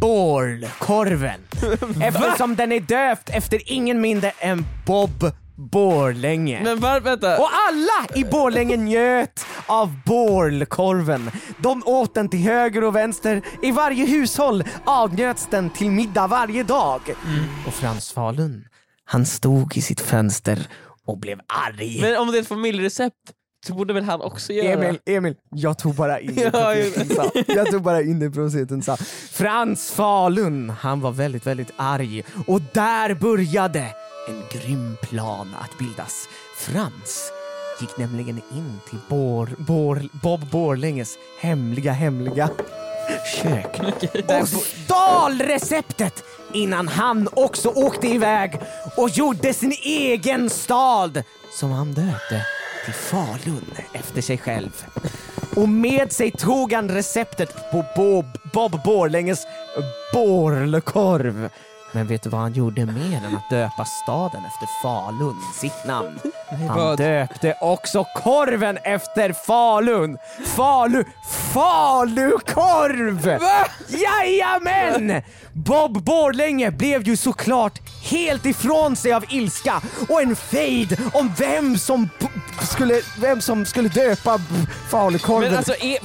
[0.00, 1.40] Borlkorven.
[2.02, 6.60] Eftersom den är döpt efter ingen mindre än Bob Borlänge.
[6.64, 7.38] Men var, vänta.
[7.38, 11.30] Och alla i Borlänge njöt av Borlkorven.
[11.58, 13.42] De åt den till höger och vänster.
[13.62, 17.00] I varje hushåll avnjöts den till middag varje dag.
[17.66, 18.64] Och Frans Falun,
[19.04, 20.66] han stod i sitt fönster
[21.06, 22.00] och blev arg.
[22.00, 23.16] Men om det är ett familjerecept,
[23.66, 24.68] det borde väl han också göra?
[24.68, 27.30] Emil, Emil, jag tog bara in det profeten sa.
[27.46, 28.96] Jag tog bara in det profeten sa.
[29.30, 33.86] Frans Falun, han var väldigt, väldigt arg och där började
[34.28, 36.28] en grym plan att bildas.
[36.56, 37.32] Frans
[37.80, 42.50] gick nämligen in till Bor, Bor, Bob Borlänges hemliga, hemliga
[43.42, 43.80] kök
[44.42, 48.60] och stal receptet innan han också åkte iväg
[48.96, 51.22] och gjorde sin egen stad
[51.58, 52.46] som han döpte
[52.84, 54.84] till Falun efter sig själv.
[55.56, 59.46] Och med sig tog han receptet på Bob, Bob Borlänges
[60.12, 61.50] borlekorv.
[61.94, 66.18] Men vet du vad han gjorde mer än att döpa staden efter Falun, sitt namn?
[66.68, 70.18] Han döpte också korven efter Falun.
[70.46, 71.04] Falu...
[71.52, 73.40] Falukorv!
[73.40, 73.66] Va?
[73.88, 75.22] Jajamän!
[75.52, 81.78] Bob Borlänge blev ju såklart helt ifrån sig av ilska och en fejd om vem
[81.78, 82.08] som
[82.70, 84.40] skulle, vem som skulle döpa
[84.90, 85.48] falukorven.
[85.48, 85.98] Men alltså, är,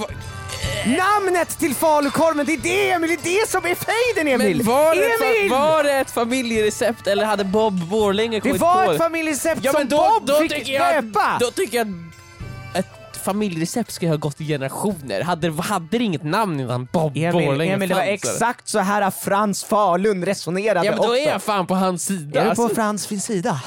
[0.97, 4.57] Namnet till falukorven, det är det Emil, det är det som är fejden Emil!
[4.57, 5.51] men var, det ett, Emil!
[5.51, 9.61] fa- var det ett familjerecept eller hade Bob Borlänge det kommit var på ett familjerecept
[9.63, 11.87] Ja, som då, Bob då fick att- Då tycker jag
[12.73, 15.21] att ett familjerecept ska ha gått i generationer.
[15.21, 19.11] Hade, hade det inget namn innan Bob Emil, Borlänge Emil det var exakt så här
[19.11, 21.15] Frans Falun resonerade Ja men då också.
[21.17, 22.39] är jag fan på hans sida.
[22.39, 23.61] Är du Alltså, på Frans sida?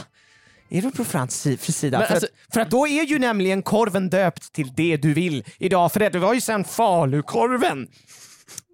[0.75, 1.99] Är du på Frans si- sida?
[2.07, 5.45] För, alltså- att, för att då är ju nämligen korven döpt till det du vill
[5.59, 7.87] idag, för det var ju sen falukorven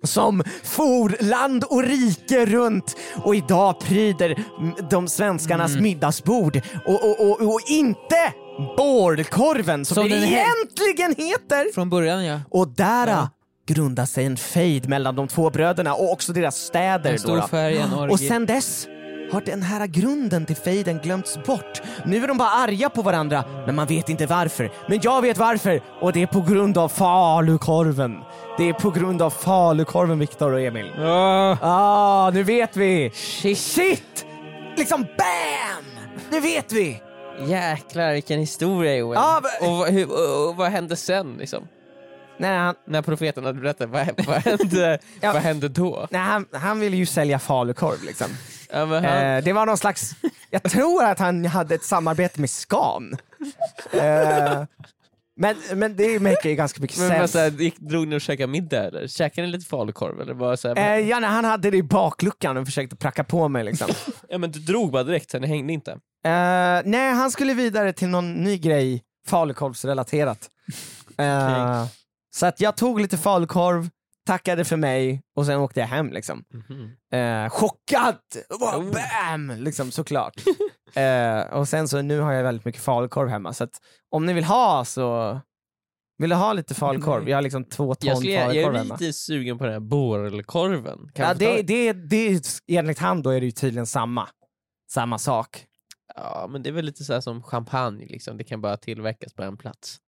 [0.04, 4.44] som for land och rike runt och idag pryder
[4.90, 5.82] de svenskarnas Mm.
[5.82, 8.32] middagsbord och, och, och, och inte
[8.76, 11.74] bålkorven som, Som den he- egentligen heter.
[11.74, 12.40] Från början ja.
[12.50, 13.28] Och där
[13.68, 17.10] grundar sig en fejd mellan de två bröderna och också deras städer.
[17.10, 18.12] En då stor färg, en orgie.
[18.12, 18.86] Och sen dess
[19.32, 21.82] har den här grunden till fejden glömts bort.
[22.04, 24.72] Nu är de bara arga på varandra, men man vet inte varför.
[24.88, 28.16] Men jag vet varför, och det är på grund av falukorven.
[28.58, 30.92] Det är på grund av falukorven, Viktor och Emil.
[31.60, 33.10] Ah, nu vet vi!
[33.14, 33.58] Shit!
[33.58, 34.26] Shit!
[34.76, 35.84] Liksom BAM!
[36.30, 37.02] Nu vet vi!
[37.46, 39.14] Jäklar vilken historia Johan.
[39.14, 41.68] Ja, men- och, hur, och, och vad hände sen liksom?
[42.38, 45.32] Nej, han, När profeten hade berättat, vad, vad, hände, Ja.
[45.32, 46.06] vad hände då?
[46.10, 48.26] nej, han, han ville ju sälja falukorv liksom.
[48.70, 50.14] Ja, men han, Eh, det var någon slags,
[50.50, 53.16] jag tror att han hade ett samarbete med Scan.
[53.92, 54.64] Eh,
[55.40, 57.32] men, men det make ju ganska mycket men sens.
[57.32, 59.06] såhär, gick, drog ni och käkade middag eller?
[59.06, 60.34] Käkade ni lite falukorv eller?
[60.34, 63.64] Bara, såhär, Eh, ja, nej, han hade det i bakluckan och försökte pracka på mig
[63.64, 63.88] liksom.
[64.28, 65.90] ja men du drog bara direkt så ni hängde inte?
[66.24, 70.48] Eh, nej, han skulle vidare till någon ny grej, falukorvsrelaterat.
[71.18, 71.84] Eh,
[72.34, 73.88] Så att jag tog lite falukorv,
[74.28, 76.44] tackade för mig och sen åkte jag hem liksom.
[77.12, 78.18] Eh, chockad!
[78.60, 78.92] Bara Oh.
[78.92, 79.52] Bam!
[79.58, 80.34] Liksom såklart.
[80.94, 84.32] eh, och sen så nu har jag väldigt mycket falukorv hemma så att om ni
[84.32, 85.40] vill ha så
[86.18, 87.28] vill du ha lite falukorv?
[87.28, 89.80] Jag har liksom två ton Jag, skulle, jag falukorv är lite sugen på den här
[89.80, 90.98] borrelkorven.
[91.14, 94.28] Kan Ja, jag det, det, det, enligt han då är det ju tydligen samma.
[94.90, 95.66] Samma sak.
[96.14, 98.36] Ja, men det är väl lite så som champagne, liksom.
[98.36, 99.98] det kan bara tillverkas på en plats.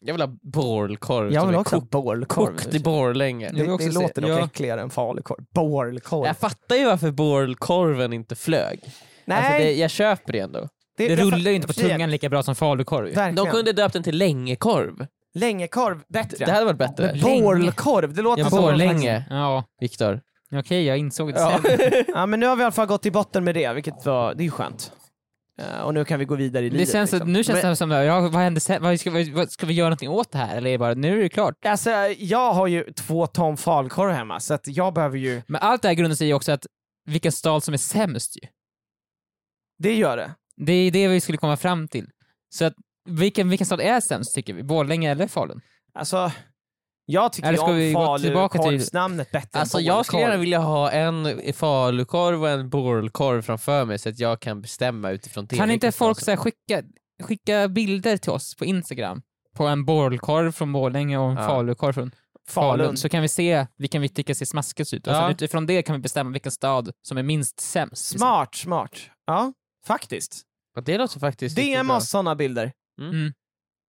[0.00, 2.46] Jag vill ha borrelkorv Jag vill också ha borrelkorv.
[2.56, 3.50] kokt i Borlänge.
[3.54, 4.44] Det, också det låter dock ja.
[4.44, 5.44] äckligare än falukorv.
[5.54, 6.26] Borrelkorv.
[6.26, 8.80] Jag fattar ju varför borrelkorven inte flög.
[9.24, 10.68] Nej, Alltså det, jag köper det ändå.
[10.96, 13.04] Det jag rullar ju inte på tungan lika bra som falukorv.
[13.04, 13.34] Verkligen.
[13.34, 15.06] De kunde döpt den till längekorv.
[15.34, 16.44] Längekorv, bättre.
[16.46, 17.20] Det hade varit bättre.
[17.22, 18.58] Borrelkorv, det låter Ja, som...
[18.58, 20.20] Borlänge, Ja, Viktor.
[20.54, 21.60] okej jag insåg det Ja.
[21.62, 22.04] sen.
[22.14, 24.34] Ja men nu har vi i alla fall gått till botten med det, vilket var,
[24.34, 24.92] det är ju skönt.
[25.58, 26.92] Eh, och nu kan vi gå vidare i Det livet.
[26.92, 27.32] känns, liksom.
[27.32, 28.82] Nu känns Men- det som, ja, vad hände sen?
[28.82, 30.56] Vad ska, vi, vad, ska vi göra någonting åt det här?
[30.56, 31.64] Eller är det bara, nu är det klart?
[31.64, 35.42] Alltså, jag har ju två ton falukorv hemma, så att jag behöver ju...
[35.46, 36.66] Men allt det här grundar sig ju också att
[37.04, 38.48] vilken stad som är sämst ju.
[39.78, 40.34] Det gör det.
[40.56, 42.08] Det är det vi skulle komma fram till.
[42.54, 42.74] Så att,
[43.08, 44.62] vilken, vilken stad är sämst tycker vi?
[44.62, 45.60] Borlänge eller Falun?
[45.94, 46.32] Alltså,
[47.06, 50.06] jag tycker Eller ju ska vi om gå tillbaka till- falukorvsnamnet bättre Alltså än jag
[50.06, 54.60] skulle gärna vilja ha en falukorv och en borrelkorv framför mig så att jag kan
[54.60, 55.56] bestämma utifrån det.
[55.56, 56.82] Kan inte vilken folk så här, skicka,
[57.22, 59.22] skicka bilder till oss på Instagram?
[59.56, 61.46] På en borrelkorv från Borlänge och en Ja.
[61.48, 62.10] falukorv från
[62.48, 62.78] Falun.
[62.78, 62.96] Falun.
[62.96, 65.06] Så kan vi se vilken vi tycker ser smaskigast ut.
[65.06, 65.20] Och Ja.
[65.20, 68.04] sen utifrån det kan vi bestämma vilken stad som är minst sämst.
[68.18, 68.90] Smart, smart.
[69.26, 69.52] Ja,
[69.86, 70.42] faktiskt.
[70.74, 71.96] Ja, Det låter faktiskt riktigt DM bra.
[71.96, 72.72] oss sådana bilder.
[73.00, 73.10] Mm.
[73.14, 73.32] Mm.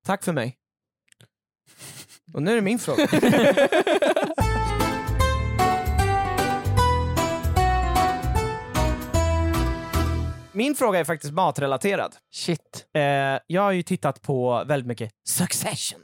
[0.05, 0.55] Tack för mig.
[2.33, 3.07] Och nu är det min fråga.
[10.51, 12.15] Min fråga är faktiskt matrelaterad.
[12.33, 12.85] Shit.
[12.95, 13.01] Eh,
[13.47, 15.99] jag har ju tittat på väldigt mycket Succession.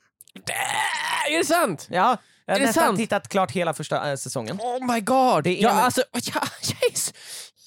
[1.32, 1.88] Är det sant?
[1.90, 2.98] Ja, jag har Är det nästan sant?
[2.98, 4.60] tittat klart hela första eh, säsongen.
[4.62, 5.44] Oh my god!
[5.44, 6.42] Det är ja, en- alltså, ja,
[6.90, 7.14] yes.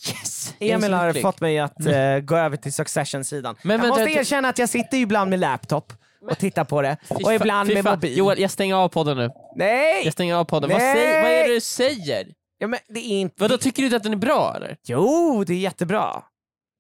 [0.09, 0.55] Yes!
[0.59, 3.57] Jag Emil har fått mig att eh, gå över till Succession-sidan.
[3.63, 4.21] Men jag vänta, måste vänta.
[4.21, 5.93] erkänna att jag sitter ju ibland med laptop
[6.31, 8.19] och tittar på det, och ibland med mobil.
[8.19, 9.31] Joel, jag stänger av podden nu.
[9.57, 10.05] Nej!
[10.05, 10.71] Jag stänger av podden.
[10.71, 12.27] Vad, säger, vad är det du säger?
[12.59, 13.35] Ja, men det är inte...
[13.39, 14.77] Vadå, tycker du inte att den är bra eller?
[14.87, 16.23] Jo, det är jättebra.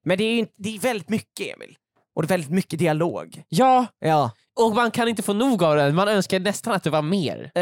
[0.05, 1.77] Men det är, inte, det är väldigt mycket Emil.
[2.17, 3.43] Och det är väldigt mycket dialog.
[3.49, 4.31] Ja, Ja.
[4.61, 5.95] och man kan inte få nog av den.
[5.95, 7.51] Man önskar nästan att det var mer.
[7.55, 7.61] Eh,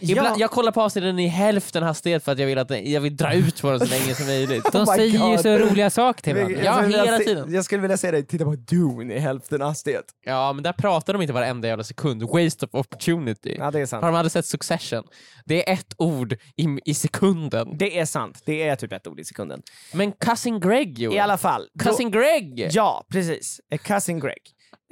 [0.00, 0.36] Ibland, ja.
[0.38, 3.34] Jag kollar på avsnitten i hälften hastighet för att jag vill, att, jag vill dra
[3.34, 4.64] ut på den så länge som möjligt.
[4.72, 6.62] De Oh säger ju så roliga saker till varandra.
[6.64, 7.54] Ja, hela tiden.
[7.54, 10.04] Jag skulle vilja se dig titta på Dune i hälften hastighet.
[10.24, 12.22] Ja, men där pratar de inte varenda jävla sekund.
[12.22, 13.56] Waste of opportunity.
[13.58, 14.02] Ja, det är sant.
[14.02, 15.04] Har de hade sett Succession?
[15.44, 17.78] Det är ett ord i, i sekunden.
[17.78, 18.42] Det är sant.
[18.44, 19.62] Det är typ ett ord i sekunden.
[19.92, 21.16] Men Cousin Greg Joel.
[21.16, 21.68] I alla fall.
[21.78, 22.68] Cousin Greg!
[22.72, 23.60] Ja, precis.
[23.70, 24.42] Eh, Cousin Greg.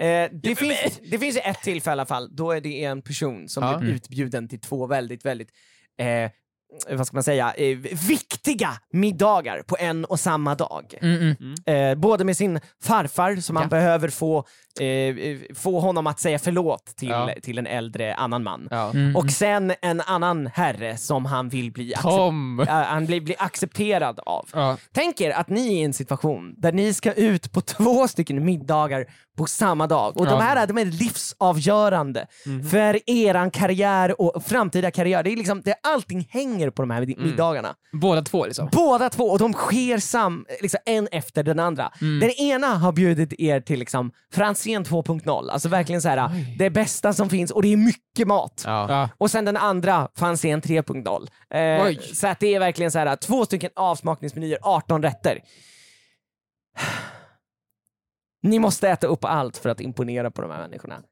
[0.03, 3.49] Eh, det, finns, det finns ett tillfälle i alla fall, då är det en person
[3.49, 3.79] som Ja.
[3.79, 5.49] blir utbjuden till två väldigt, väldigt
[6.01, 6.31] eh,
[6.91, 7.77] vad ska man säga, eh,
[8.09, 10.95] viktiga middagar på en och samma dag.
[11.03, 11.91] Mm, mm.
[11.93, 13.69] Eh, både med sin farfar som han Ja.
[13.69, 14.45] behöver få,
[14.81, 17.31] eh, eh, få honom att säga förlåt till, Ja.
[17.43, 18.69] till en äldre annan man.
[18.71, 18.91] Ja.
[18.91, 22.61] Mm, Och sen en annan herre som han vill bli, accep- Tom!
[22.61, 24.49] äh, han blir, blir accepterad av.
[24.53, 24.77] Ja.
[24.93, 28.45] Tänk er att ni är i en situation där ni ska ut på två stycken
[28.45, 29.07] middagar
[29.39, 30.17] på samma dag.
[30.21, 32.65] Och de här de är livsavgörande Mhm.
[32.69, 35.23] för eran karriär och framtida karriär.
[35.23, 37.23] Det är liksom, det, allting hänger på de här Mm.
[37.23, 37.75] middagarna.
[37.93, 38.69] Båda två liksom.
[38.73, 41.93] Båda två, och de sker sam, liksom, en efter den andra.
[42.01, 42.21] Mm.
[42.21, 47.13] Den ena har bjudit er till liksom, Franzén 2.0, alltså verkligen så här, det bästa
[47.13, 48.63] som finns och det är mycket mat.
[48.67, 48.87] Ja.
[48.89, 49.09] Ja.
[49.19, 51.29] Och sen den andra, Franzén 3.0.
[51.91, 55.39] Eh, så att det är verkligen så här, två stycken avsmakningsmenyer, 18 rätter.
[58.43, 61.03] Ni måste äta upp allt för att imponera på de här människorna.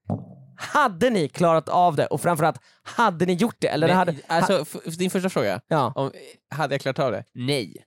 [0.61, 2.07] Hade ni klarat av det?
[2.07, 3.69] Och framförallt, hade ni gjort det?
[3.69, 5.61] Eller Men, hade, alltså, f- din första fråga.
[5.69, 5.93] ja.
[5.97, 6.13] Om,
[6.51, 7.25] hade jag klarat av det?
[7.35, 7.85] Nej.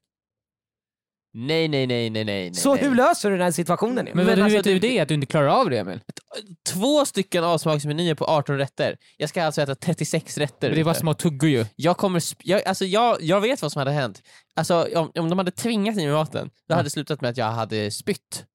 [1.36, 2.54] Nej, nej, nej, nej, nej.
[2.54, 2.84] Så nej.
[2.84, 3.98] hur löser du den här situationen?
[3.98, 4.16] Emil?
[4.16, 5.00] Men, Men hur alltså, vet du det- det?
[5.00, 6.00] Att du inte klarar av det Emil?
[6.68, 8.98] Två stycken avsmaksmenyer på 18 rätter.
[9.18, 10.70] Jag ska alltså äta 36 rätter.
[10.72, 11.00] Det är bara ute.
[11.00, 11.66] små tuggor ju.
[11.76, 14.22] Jag kommer, jag, alltså jag, jag vet vad som hade hänt.
[14.56, 17.38] Alltså om, om de hade tvingat i mig maten, då hade det slutat med att
[17.38, 18.46] jag hade spytt.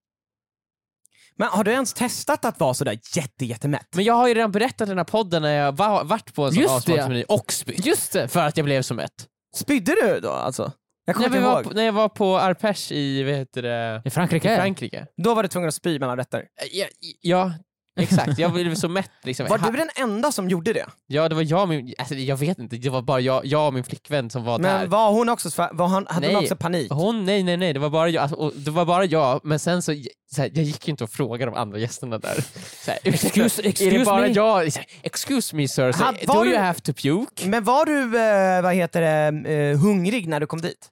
[1.38, 3.86] Men har du ens testat att vara sådär jätte, jättemätt?
[3.94, 6.44] Men jag har ju redan berättat i den här podden när jag var, varit på
[6.46, 7.86] en sån avsmaksmeny och spytt.
[7.86, 8.28] Just det!
[8.28, 9.26] För att jag blev så mätt.
[9.56, 10.72] Spydde du då alltså?
[11.04, 11.64] Jag kommer När, inte var ihåg.
[11.64, 14.56] på, när jag var på Arpeche i, vad heter det, I i Frankrike?
[14.56, 15.06] Frankrike.
[15.22, 16.44] Då var du tvungen att spy mellan rätter.
[16.72, 16.86] Ja,
[17.20, 17.52] ja
[17.98, 18.38] exakt.
[18.38, 19.46] Jag blev så mätt liksom.
[19.46, 20.86] Var du den enda som gjorde det?
[21.06, 23.66] Ja det var jag och min, alltså, jag vet inte, det var bara jag, jag
[23.66, 24.78] och min flickvän som var där.
[24.78, 26.42] Men var hon också, var han, hade hon Nej.
[26.42, 26.92] också panik?
[26.92, 29.82] Hon, nej nej nej, det var bara jag, alltså, det var bara jag, men sen
[29.82, 29.94] så,
[30.34, 32.44] så här, jag gick ju inte och frågade de andra gästerna där.
[32.84, 34.28] Så här, Excuse- är det excuse bara me?
[34.28, 34.72] jag?
[34.72, 37.48] Så här, excuse me sir, så, Ha- do var you du- have to puke?
[37.48, 40.88] Men var du, eh, vad heter det, eh, hungrig när du kom dit?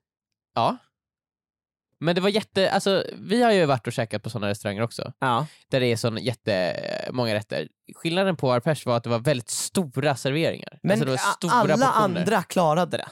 [0.55, 0.77] Ja.
[2.01, 5.13] Men det var jätte, alltså vi har ju varit och käkat på sådana restauranger också,
[5.19, 5.47] Ja.
[5.71, 7.69] där det är så jättemånga rätter.
[7.95, 10.79] Skillnaden på Arpeche var att det var väldigt stora serveringar.
[10.83, 11.93] Men alltså, stora alla portioner.
[12.21, 13.09] andra klarade det.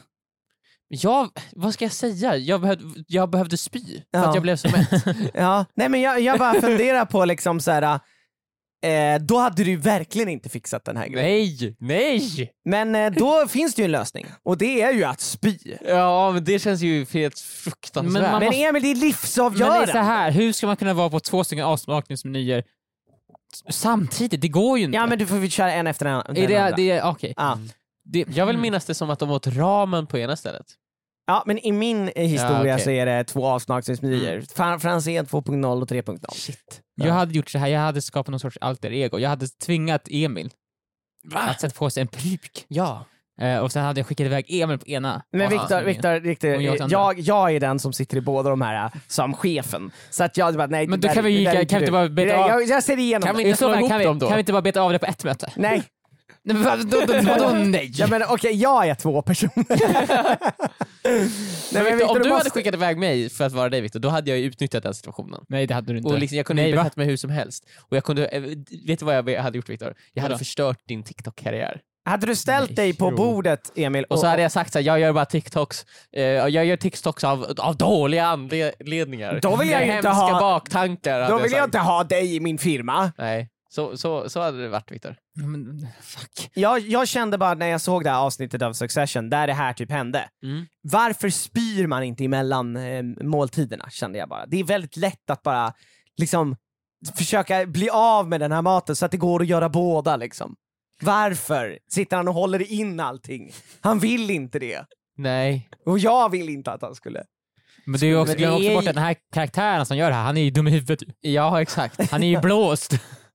[0.89, 2.37] Jag, vad ska jag säga?
[2.37, 4.26] Jag behövde, jag behövde spy för Ja.
[4.28, 5.05] att jag blev så mätt.
[5.35, 5.64] Ja.
[5.74, 8.01] Nej men jag, jag bara funderar på liksom så här.
[8.85, 11.74] Eh, då hade du verkligen inte fixat den här grejen.
[11.78, 12.53] nej, nej!
[12.64, 15.59] Men eh, då finns det ju en lösning, och det är ju att spy.
[15.87, 18.12] Ja men det känns ju helt fruktansvärt.
[18.12, 19.82] Men man Men måste- Emil, det är Men det livsavgörande.
[19.82, 22.64] är så här, hur ska man kunna vara på två stycken avsmakningsmenyer
[23.70, 24.41] samtidigt?
[24.41, 24.97] Det går ju inte.
[24.97, 26.20] Ja men du får vi köra en efter en.
[26.20, 26.76] är den det, andra.
[26.76, 27.35] det, okej.
[27.37, 27.59] Ja.
[28.05, 30.66] Det, Jag vill minnas det som att de åt ramen på ena stället.
[31.26, 32.84] Ja men i min eh, historia Ja, okej.
[32.84, 34.44] så är det två avsmakningsmenyer.
[34.58, 34.80] Mm.
[34.80, 36.34] Franzén 2.0 och 3.0.
[36.34, 36.80] Shit.
[36.94, 39.18] Jag hade gjort så här, jag hade skapat någon sorts alter ego.
[39.18, 40.50] Jag hade tvingat Emil
[41.34, 42.64] att sätta på sig en pryk.
[42.68, 43.04] Ja.
[43.40, 45.22] Eh, och sen hade jag skickat iväg Emil på ena.
[45.32, 45.82] Men Viktor.
[45.82, 49.90] Viktor, Viktor Och jag jag, är den som sitter i båda de här som chefen.
[50.10, 51.92] Så att jag bara, nej Men då kan vi kan inte vi inte du.
[51.92, 54.38] bara beta av- jag, jag ser igenom Kan vi inte så kan vi, kan vi
[54.38, 55.52] inte bara beta av det på ett möte?
[55.56, 55.82] Nej.
[56.47, 57.90] Nej, men vad- då- då- Vadå nej?
[57.95, 59.64] Ja, men okej, jag är två personer.
[61.05, 61.28] nej,
[61.72, 64.09] Men Victor, om du måste- hade skickat iväg mig för att vara dig Viktor, då
[64.09, 65.40] hade jag ju utnyttjat den situationen.
[65.49, 66.09] Nej det hade du inte.
[66.12, 66.82] Och liksom, jag kunde Nej, ju va?
[66.82, 67.64] betett mig hur som helst.
[67.90, 68.42] Och jag kunde, eh,
[68.86, 69.95] vet du vad jag hade gjort Viktor?
[70.12, 70.38] Jag hade Vadå?
[70.38, 71.80] förstört din TikTok-karriär.
[72.07, 73.16] Hade du ställt Nej, dig på jo.
[73.16, 75.86] bordet, Emil, Och så hade jag sagt så här, jag gör bara TikToks,
[76.16, 79.38] eh, jag gör TikToks av, av dåliga anledningar.
[79.42, 81.20] Då vill jag Med ju inte hemska ha- baktankar.
[81.20, 81.64] hade då vill jag sagt.
[81.64, 83.12] inte ha dig i min firma.
[83.18, 85.16] Nej, så, så, så hade det varit Viktor.
[85.34, 86.50] Ja, men, fuck.
[86.54, 89.72] Jag, jag kände bara när jag såg det här avsnittet av Succession, där det här
[89.72, 90.28] typ hände.
[90.42, 90.66] Mm.
[90.82, 94.46] Varför spyr man inte emellan eh, måltiderna, kände jag bara.
[94.46, 95.72] Det är väldigt lätt att bara
[96.16, 96.56] liksom
[97.16, 100.56] försöka bli av med den här maten så att det går att göra båda liksom.
[101.00, 103.52] Varför sitter han och håller in allting?
[103.80, 104.84] Han vill inte det.
[105.16, 105.68] Nej.
[105.86, 107.24] Och jag vill inte att han skulle.
[107.86, 110.24] Men det är ju också, glöm också bort den här karaktären som gör det här,
[110.24, 111.08] han är ju dum i huvudet.
[111.20, 112.10] Ja, exakt.
[112.10, 112.92] Han är ju blåst.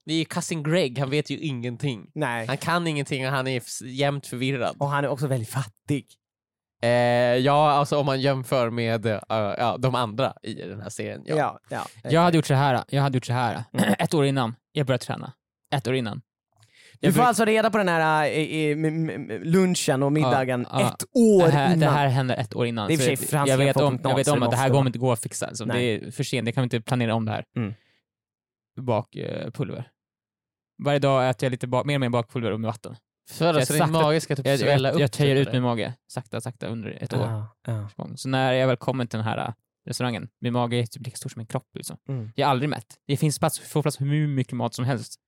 [0.09, 2.11] Det är ju cousin Greg, han vet ju ingenting.
[2.13, 2.47] Nej.
[2.47, 4.75] Han kan ingenting och han är jämt förvirrad.
[4.79, 6.05] Och han är också väldigt fattig.
[6.81, 11.21] Eh, ja, alltså om man jämför med eh, ja, de andra i den här serien.
[11.25, 11.35] Ja.
[11.35, 12.09] Ja, ja.
[12.09, 12.83] Jag hade gjort så här.
[12.87, 13.63] jag hade gjort så här.
[13.99, 15.33] ett år innan jag började träna.
[15.75, 16.21] Ett år innan.
[16.99, 18.75] Du Jag får bruk- alltså reda på den här äh,
[19.43, 20.87] lunchen och middagen Ja, ja.
[20.87, 21.79] ett år det, här, innan.
[21.79, 22.87] det här händer ett år innan.
[22.87, 24.99] Det är för sig jag, vet om, jag vet om att det här kommer inte
[24.99, 25.55] gå att fixa.
[25.55, 27.43] Så det är för sent, det kan vi inte planera om det här.
[27.57, 27.73] Mm.
[28.81, 29.91] Bakpulver.
[30.79, 32.95] Varje dag äter jag lite mer och mer bakpulver och med vatten.
[33.29, 35.01] För Jag alltså din mage ska typ Jag, svälla jag, upp.
[35.01, 37.47] jag töjer ut min mage sakta, sakta under ett år.
[37.65, 38.15] Ja, ja.
[38.15, 39.53] Så när jag väl kommer till den här äh,
[39.85, 41.67] restaurangen, min mage är typ lika stor som min kropp.
[41.73, 41.97] Liksom.
[42.09, 42.31] Mm.
[42.35, 42.97] Jag är aldrig mätt.
[43.07, 45.19] Det finns plats, får plats för hur mycket mat som helst.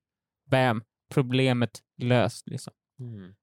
[0.50, 0.82] Bam!
[1.14, 2.48] Problemet löst.
[2.48, 2.72] Liksom.
[3.00, 3.34] Mm.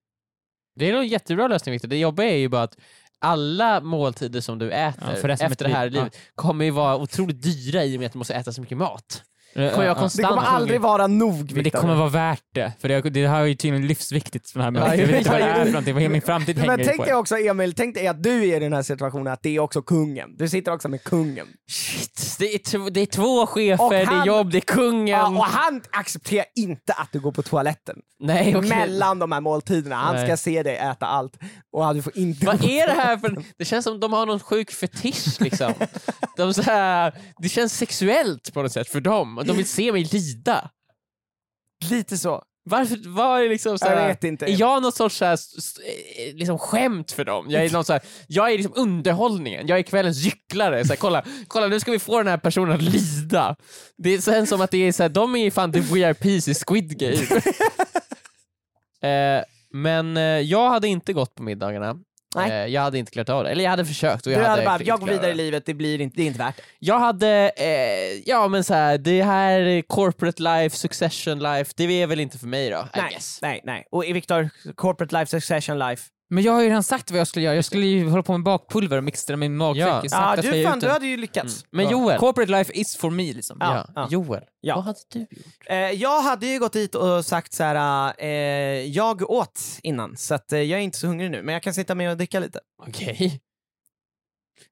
[0.75, 1.87] Det är nog en jättebra lösning Victor.
[1.87, 2.77] Det jobbiga är ju bara att
[3.19, 7.41] alla måltider som du äter Ja, efter det här liv, livet kommer ju vara otroligt
[7.41, 9.23] dyra i och med att du måste äta så mycket mat.
[9.53, 9.99] Ja, Kommer jag ja.
[9.99, 13.27] konstant Det kommer aldrig vara nog Men det kommer vara värt det, för det, det
[13.27, 14.53] här är ju tydligen livsviktigt.
[14.53, 16.57] Det här med, Ja, jag vet inte vad det är för någonting, vad min framtid
[16.57, 17.15] hänger Men tänk dig det.
[17.15, 19.81] också Emil, tänk dig att du är i den här situationen, att det är också
[19.81, 20.35] kungen.
[20.37, 21.47] Du sitter också med kungen.
[21.71, 25.07] Shit, det är, det är två chefer, Och det är han- jobb, det är kungen.
[25.07, 28.69] Ja, och han accepterar inte att du går på toaletten Nej, okej.
[28.69, 29.95] mellan de här måltiderna.
[29.95, 30.27] Han Nej.
[30.27, 31.37] ska se dig äta allt
[31.73, 33.43] och du får inte Vad är det här för...
[33.57, 35.73] Det känns som de har någon sjuk fetisch liksom.
[36.37, 39.38] De så här, det känns sexuellt på något sätt för dem.
[39.39, 40.69] Och De vill se mig lida.
[41.89, 42.43] Lite så.
[42.63, 44.45] Varför, vad är liksom så Jag vet inte.
[44.45, 47.45] Är jag något sorts så här, eh, liksom skämt för dem?
[47.49, 50.85] Jag är, någon så här, jag är liksom underhållningen, jag är kvällens gycklare.
[50.85, 53.55] Så här, kolla, kolla, nu ska vi få den här personen att lida.
[53.97, 56.99] Det känns som att det är så här, de är fan the VIPs i Squid
[56.99, 57.41] Game.
[59.37, 61.95] eh, men eh, jag hade inte gått på middagarna.
[62.35, 62.51] Nej.
[62.51, 63.49] Eh, jag hade inte klarat av det.
[63.49, 65.65] Eller jag hade försökt och Du jag hade hade bara, jag går vidare i livet,
[65.65, 66.63] det, blir inte, det är inte värt det.
[66.79, 72.07] Jag hade, eh, ja men så här, det här corporate life, succession life, det är
[72.07, 73.87] väl inte för mig då, Nej, nej, nej.
[73.91, 76.03] Och Viktor, corporate life, succession life.
[76.31, 77.55] Men jag har ju redan sagt vad jag skulle göra.
[77.55, 79.85] Jag skulle ju hålla på med bakpulver och mixtra med magsäck.
[79.87, 80.01] Ja.
[80.03, 81.65] Ja, du, fan, du hade ju lyckats.
[81.71, 81.91] Men Ja.
[81.91, 83.57] Joel, Corporate life is for me liksom.
[83.59, 84.07] Ja, ja.
[84.11, 84.75] Joel Ja.
[84.75, 85.29] vad hade du gjort?
[85.65, 88.27] Eh, jag hade ju gått dit och sagt så här, eh,
[88.85, 91.73] jag åt innan så att, eh, jag är inte så hungrig nu men jag kan
[91.73, 92.59] sitta med och dricka lite.
[92.87, 93.41] Okej.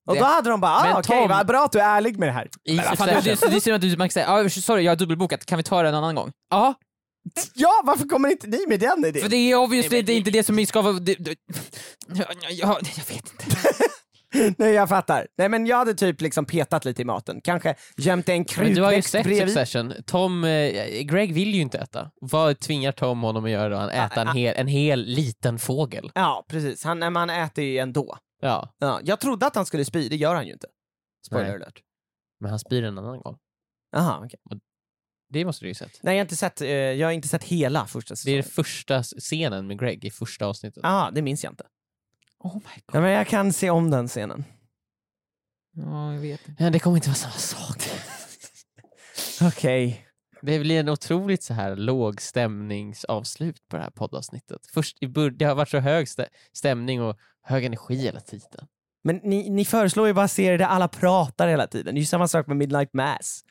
[0.07, 1.97] Och Det- då hade de bara, Men ah, okej Tom- vad bra att du är
[1.97, 2.49] ärlig med det här.
[2.63, 4.83] I Men vad fan, det, det, det ser ut att man kan säga ah, sorry
[4.83, 6.31] jag har dubbelbokat, kan vi ta det en annan gång?
[6.49, 6.73] Ja,
[7.53, 9.21] Ja, varför kommer inte ni med den idén?
[9.21, 10.93] för det är obviously det är inte det som ska vara...
[10.93, 11.35] Det, det,
[12.07, 13.45] ja, ja, jag vet inte.
[14.57, 15.27] Nej jag fattar.
[15.37, 18.81] Nej men jag hade typ liksom petat lite i maten, kanske gömt en Men du
[18.81, 19.53] har ju krukväxt sett bredvid.
[19.53, 22.11] Succession, Tom, eh, Greg vill ju inte äta.
[22.21, 23.75] Vad tvingar Tom honom att göra då?
[23.75, 26.11] Han äter en hel, en hel liten fågel.
[26.15, 28.17] Ja precis, han, nej, man äter ju ändå.
[28.41, 30.67] Ja, Ja, jag trodde att han skulle spy, det gör han ju inte.
[31.27, 31.55] Spoiler Nej.
[31.55, 31.81] alert.
[32.39, 33.37] men han spyr en annan gång.
[33.95, 34.39] Aha, okej.
[35.29, 35.99] Det måste du ju sett.
[36.03, 38.35] Nej jag har inte sett, eh, jag har inte sett hela första Det är säsongen.
[38.41, 40.79] den första scenen med Greg i första avsnittet.
[40.83, 41.65] Ja, det minns jag inte.
[42.39, 42.95] Oh my god.
[42.95, 44.43] Ja, men jag kan se om den scenen.
[45.75, 46.63] Ja, jag vet inte.
[46.63, 47.83] Ja, det kommer inte vara samma sak.
[49.41, 50.03] Okej.
[50.41, 54.61] Det blir en otroligt så här låg stämningsavslut på det här poddavsnittet.
[54.73, 58.67] Först i bör- det har varit så hög stä- stämning och hög energi hela tiden.
[59.07, 61.95] Men ni, ni föreslår ju bara serier där alla pratar hela tiden.
[61.95, 63.41] Det är ju samma sak med Midnight Mass.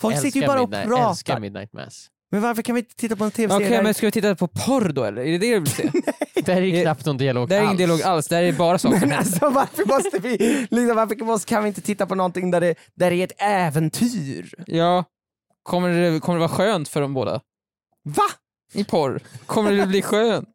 [0.00, 1.10] Folk sitter ju bara och Midnight, pratar.
[1.10, 2.06] Älskar Midnight Mass.
[2.30, 4.48] Men varför kan vi inte titta på en Okej, tv-serie men ska vi titta på
[4.48, 5.22] porr då eller?
[5.22, 5.90] Är det det du vill se?
[6.44, 7.78] Där är ju knappt någon dialog Det är ingen alls.
[7.78, 9.16] dialog alls, det här är bara saker som Men händer.
[9.16, 10.36] alltså varför måste vi,
[10.70, 13.42] liksom, varför måste, kan vi inte titta på någonting där det, där det är ett
[13.42, 14.54] äventyr?
[14.66, 15.04] Ja.
[15.62, 17.40] Kommer det, kommer det vara skönt för dem båda?
[18.04, 18.24] Va?
[18.72, 19.20] I porr?
[19.46, 20.48] Kommer det bli skönt?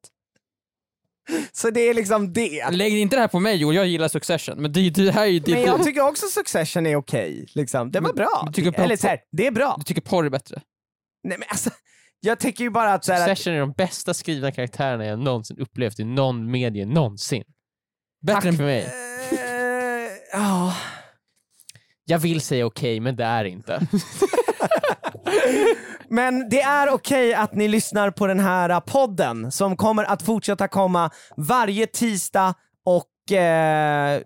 [1.52, 2.70] Så det är liksom det.
[2.72, 5.28] Lägg inte det här på mig Joel, jag gillar Succession, men det, det här är
[5.28, 5.40] ju...
[5.40, 7.46] Det, Men jag tycker också Succession är okej.
[7.56, 7.92] liksom.
[7.92, 8.44] Det var Men bra.
[8.48, 9.76] du tycker Eller så här, det är bra.
[9.78, 10.62] du tycker porr är bättre?
[11.24, 11.70] Nej, men alltså,
[12.20, 15.58] jag tycker ju bara att, så här, Succession är de bästa skrivna karaktärerna jag någonsin
[15.60, 17.44] upplevt i någon medie någonsin.
[18.26, 18.58] Bättre Tack än...
[18.58, 18.82] för mig.
[18.82, 18.92] Eh,
[20.34, 20.61] Ja.
[22.06, 23.88] Jag vill säga okej, men det är inte.
[26.10, 30.22] Men det är okej att ni lyssnar på den här eh, podden som kommer att
[30.22, 32.54] fortsätta komma varje tisdag
[32.86, 34.22] och eh,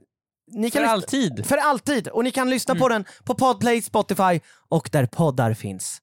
[0.52, 1.46] ni För lyssna- alltid.
[1.46, 2.08] För alltid!
[2.08, 6.00] Och ni kan lyssna på den på Podplay, Spotify och där poddar finns.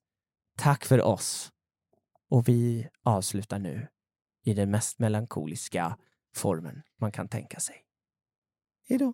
[0.57, 1.49] Tack för oss.
[2.29, 3.87] Och vi avslutar nu
[4.45, 5.97] i den mest melankoliska
[6.35, 7.75] formen man kan tänka sig.
[8.89, 9.13] Hejdå.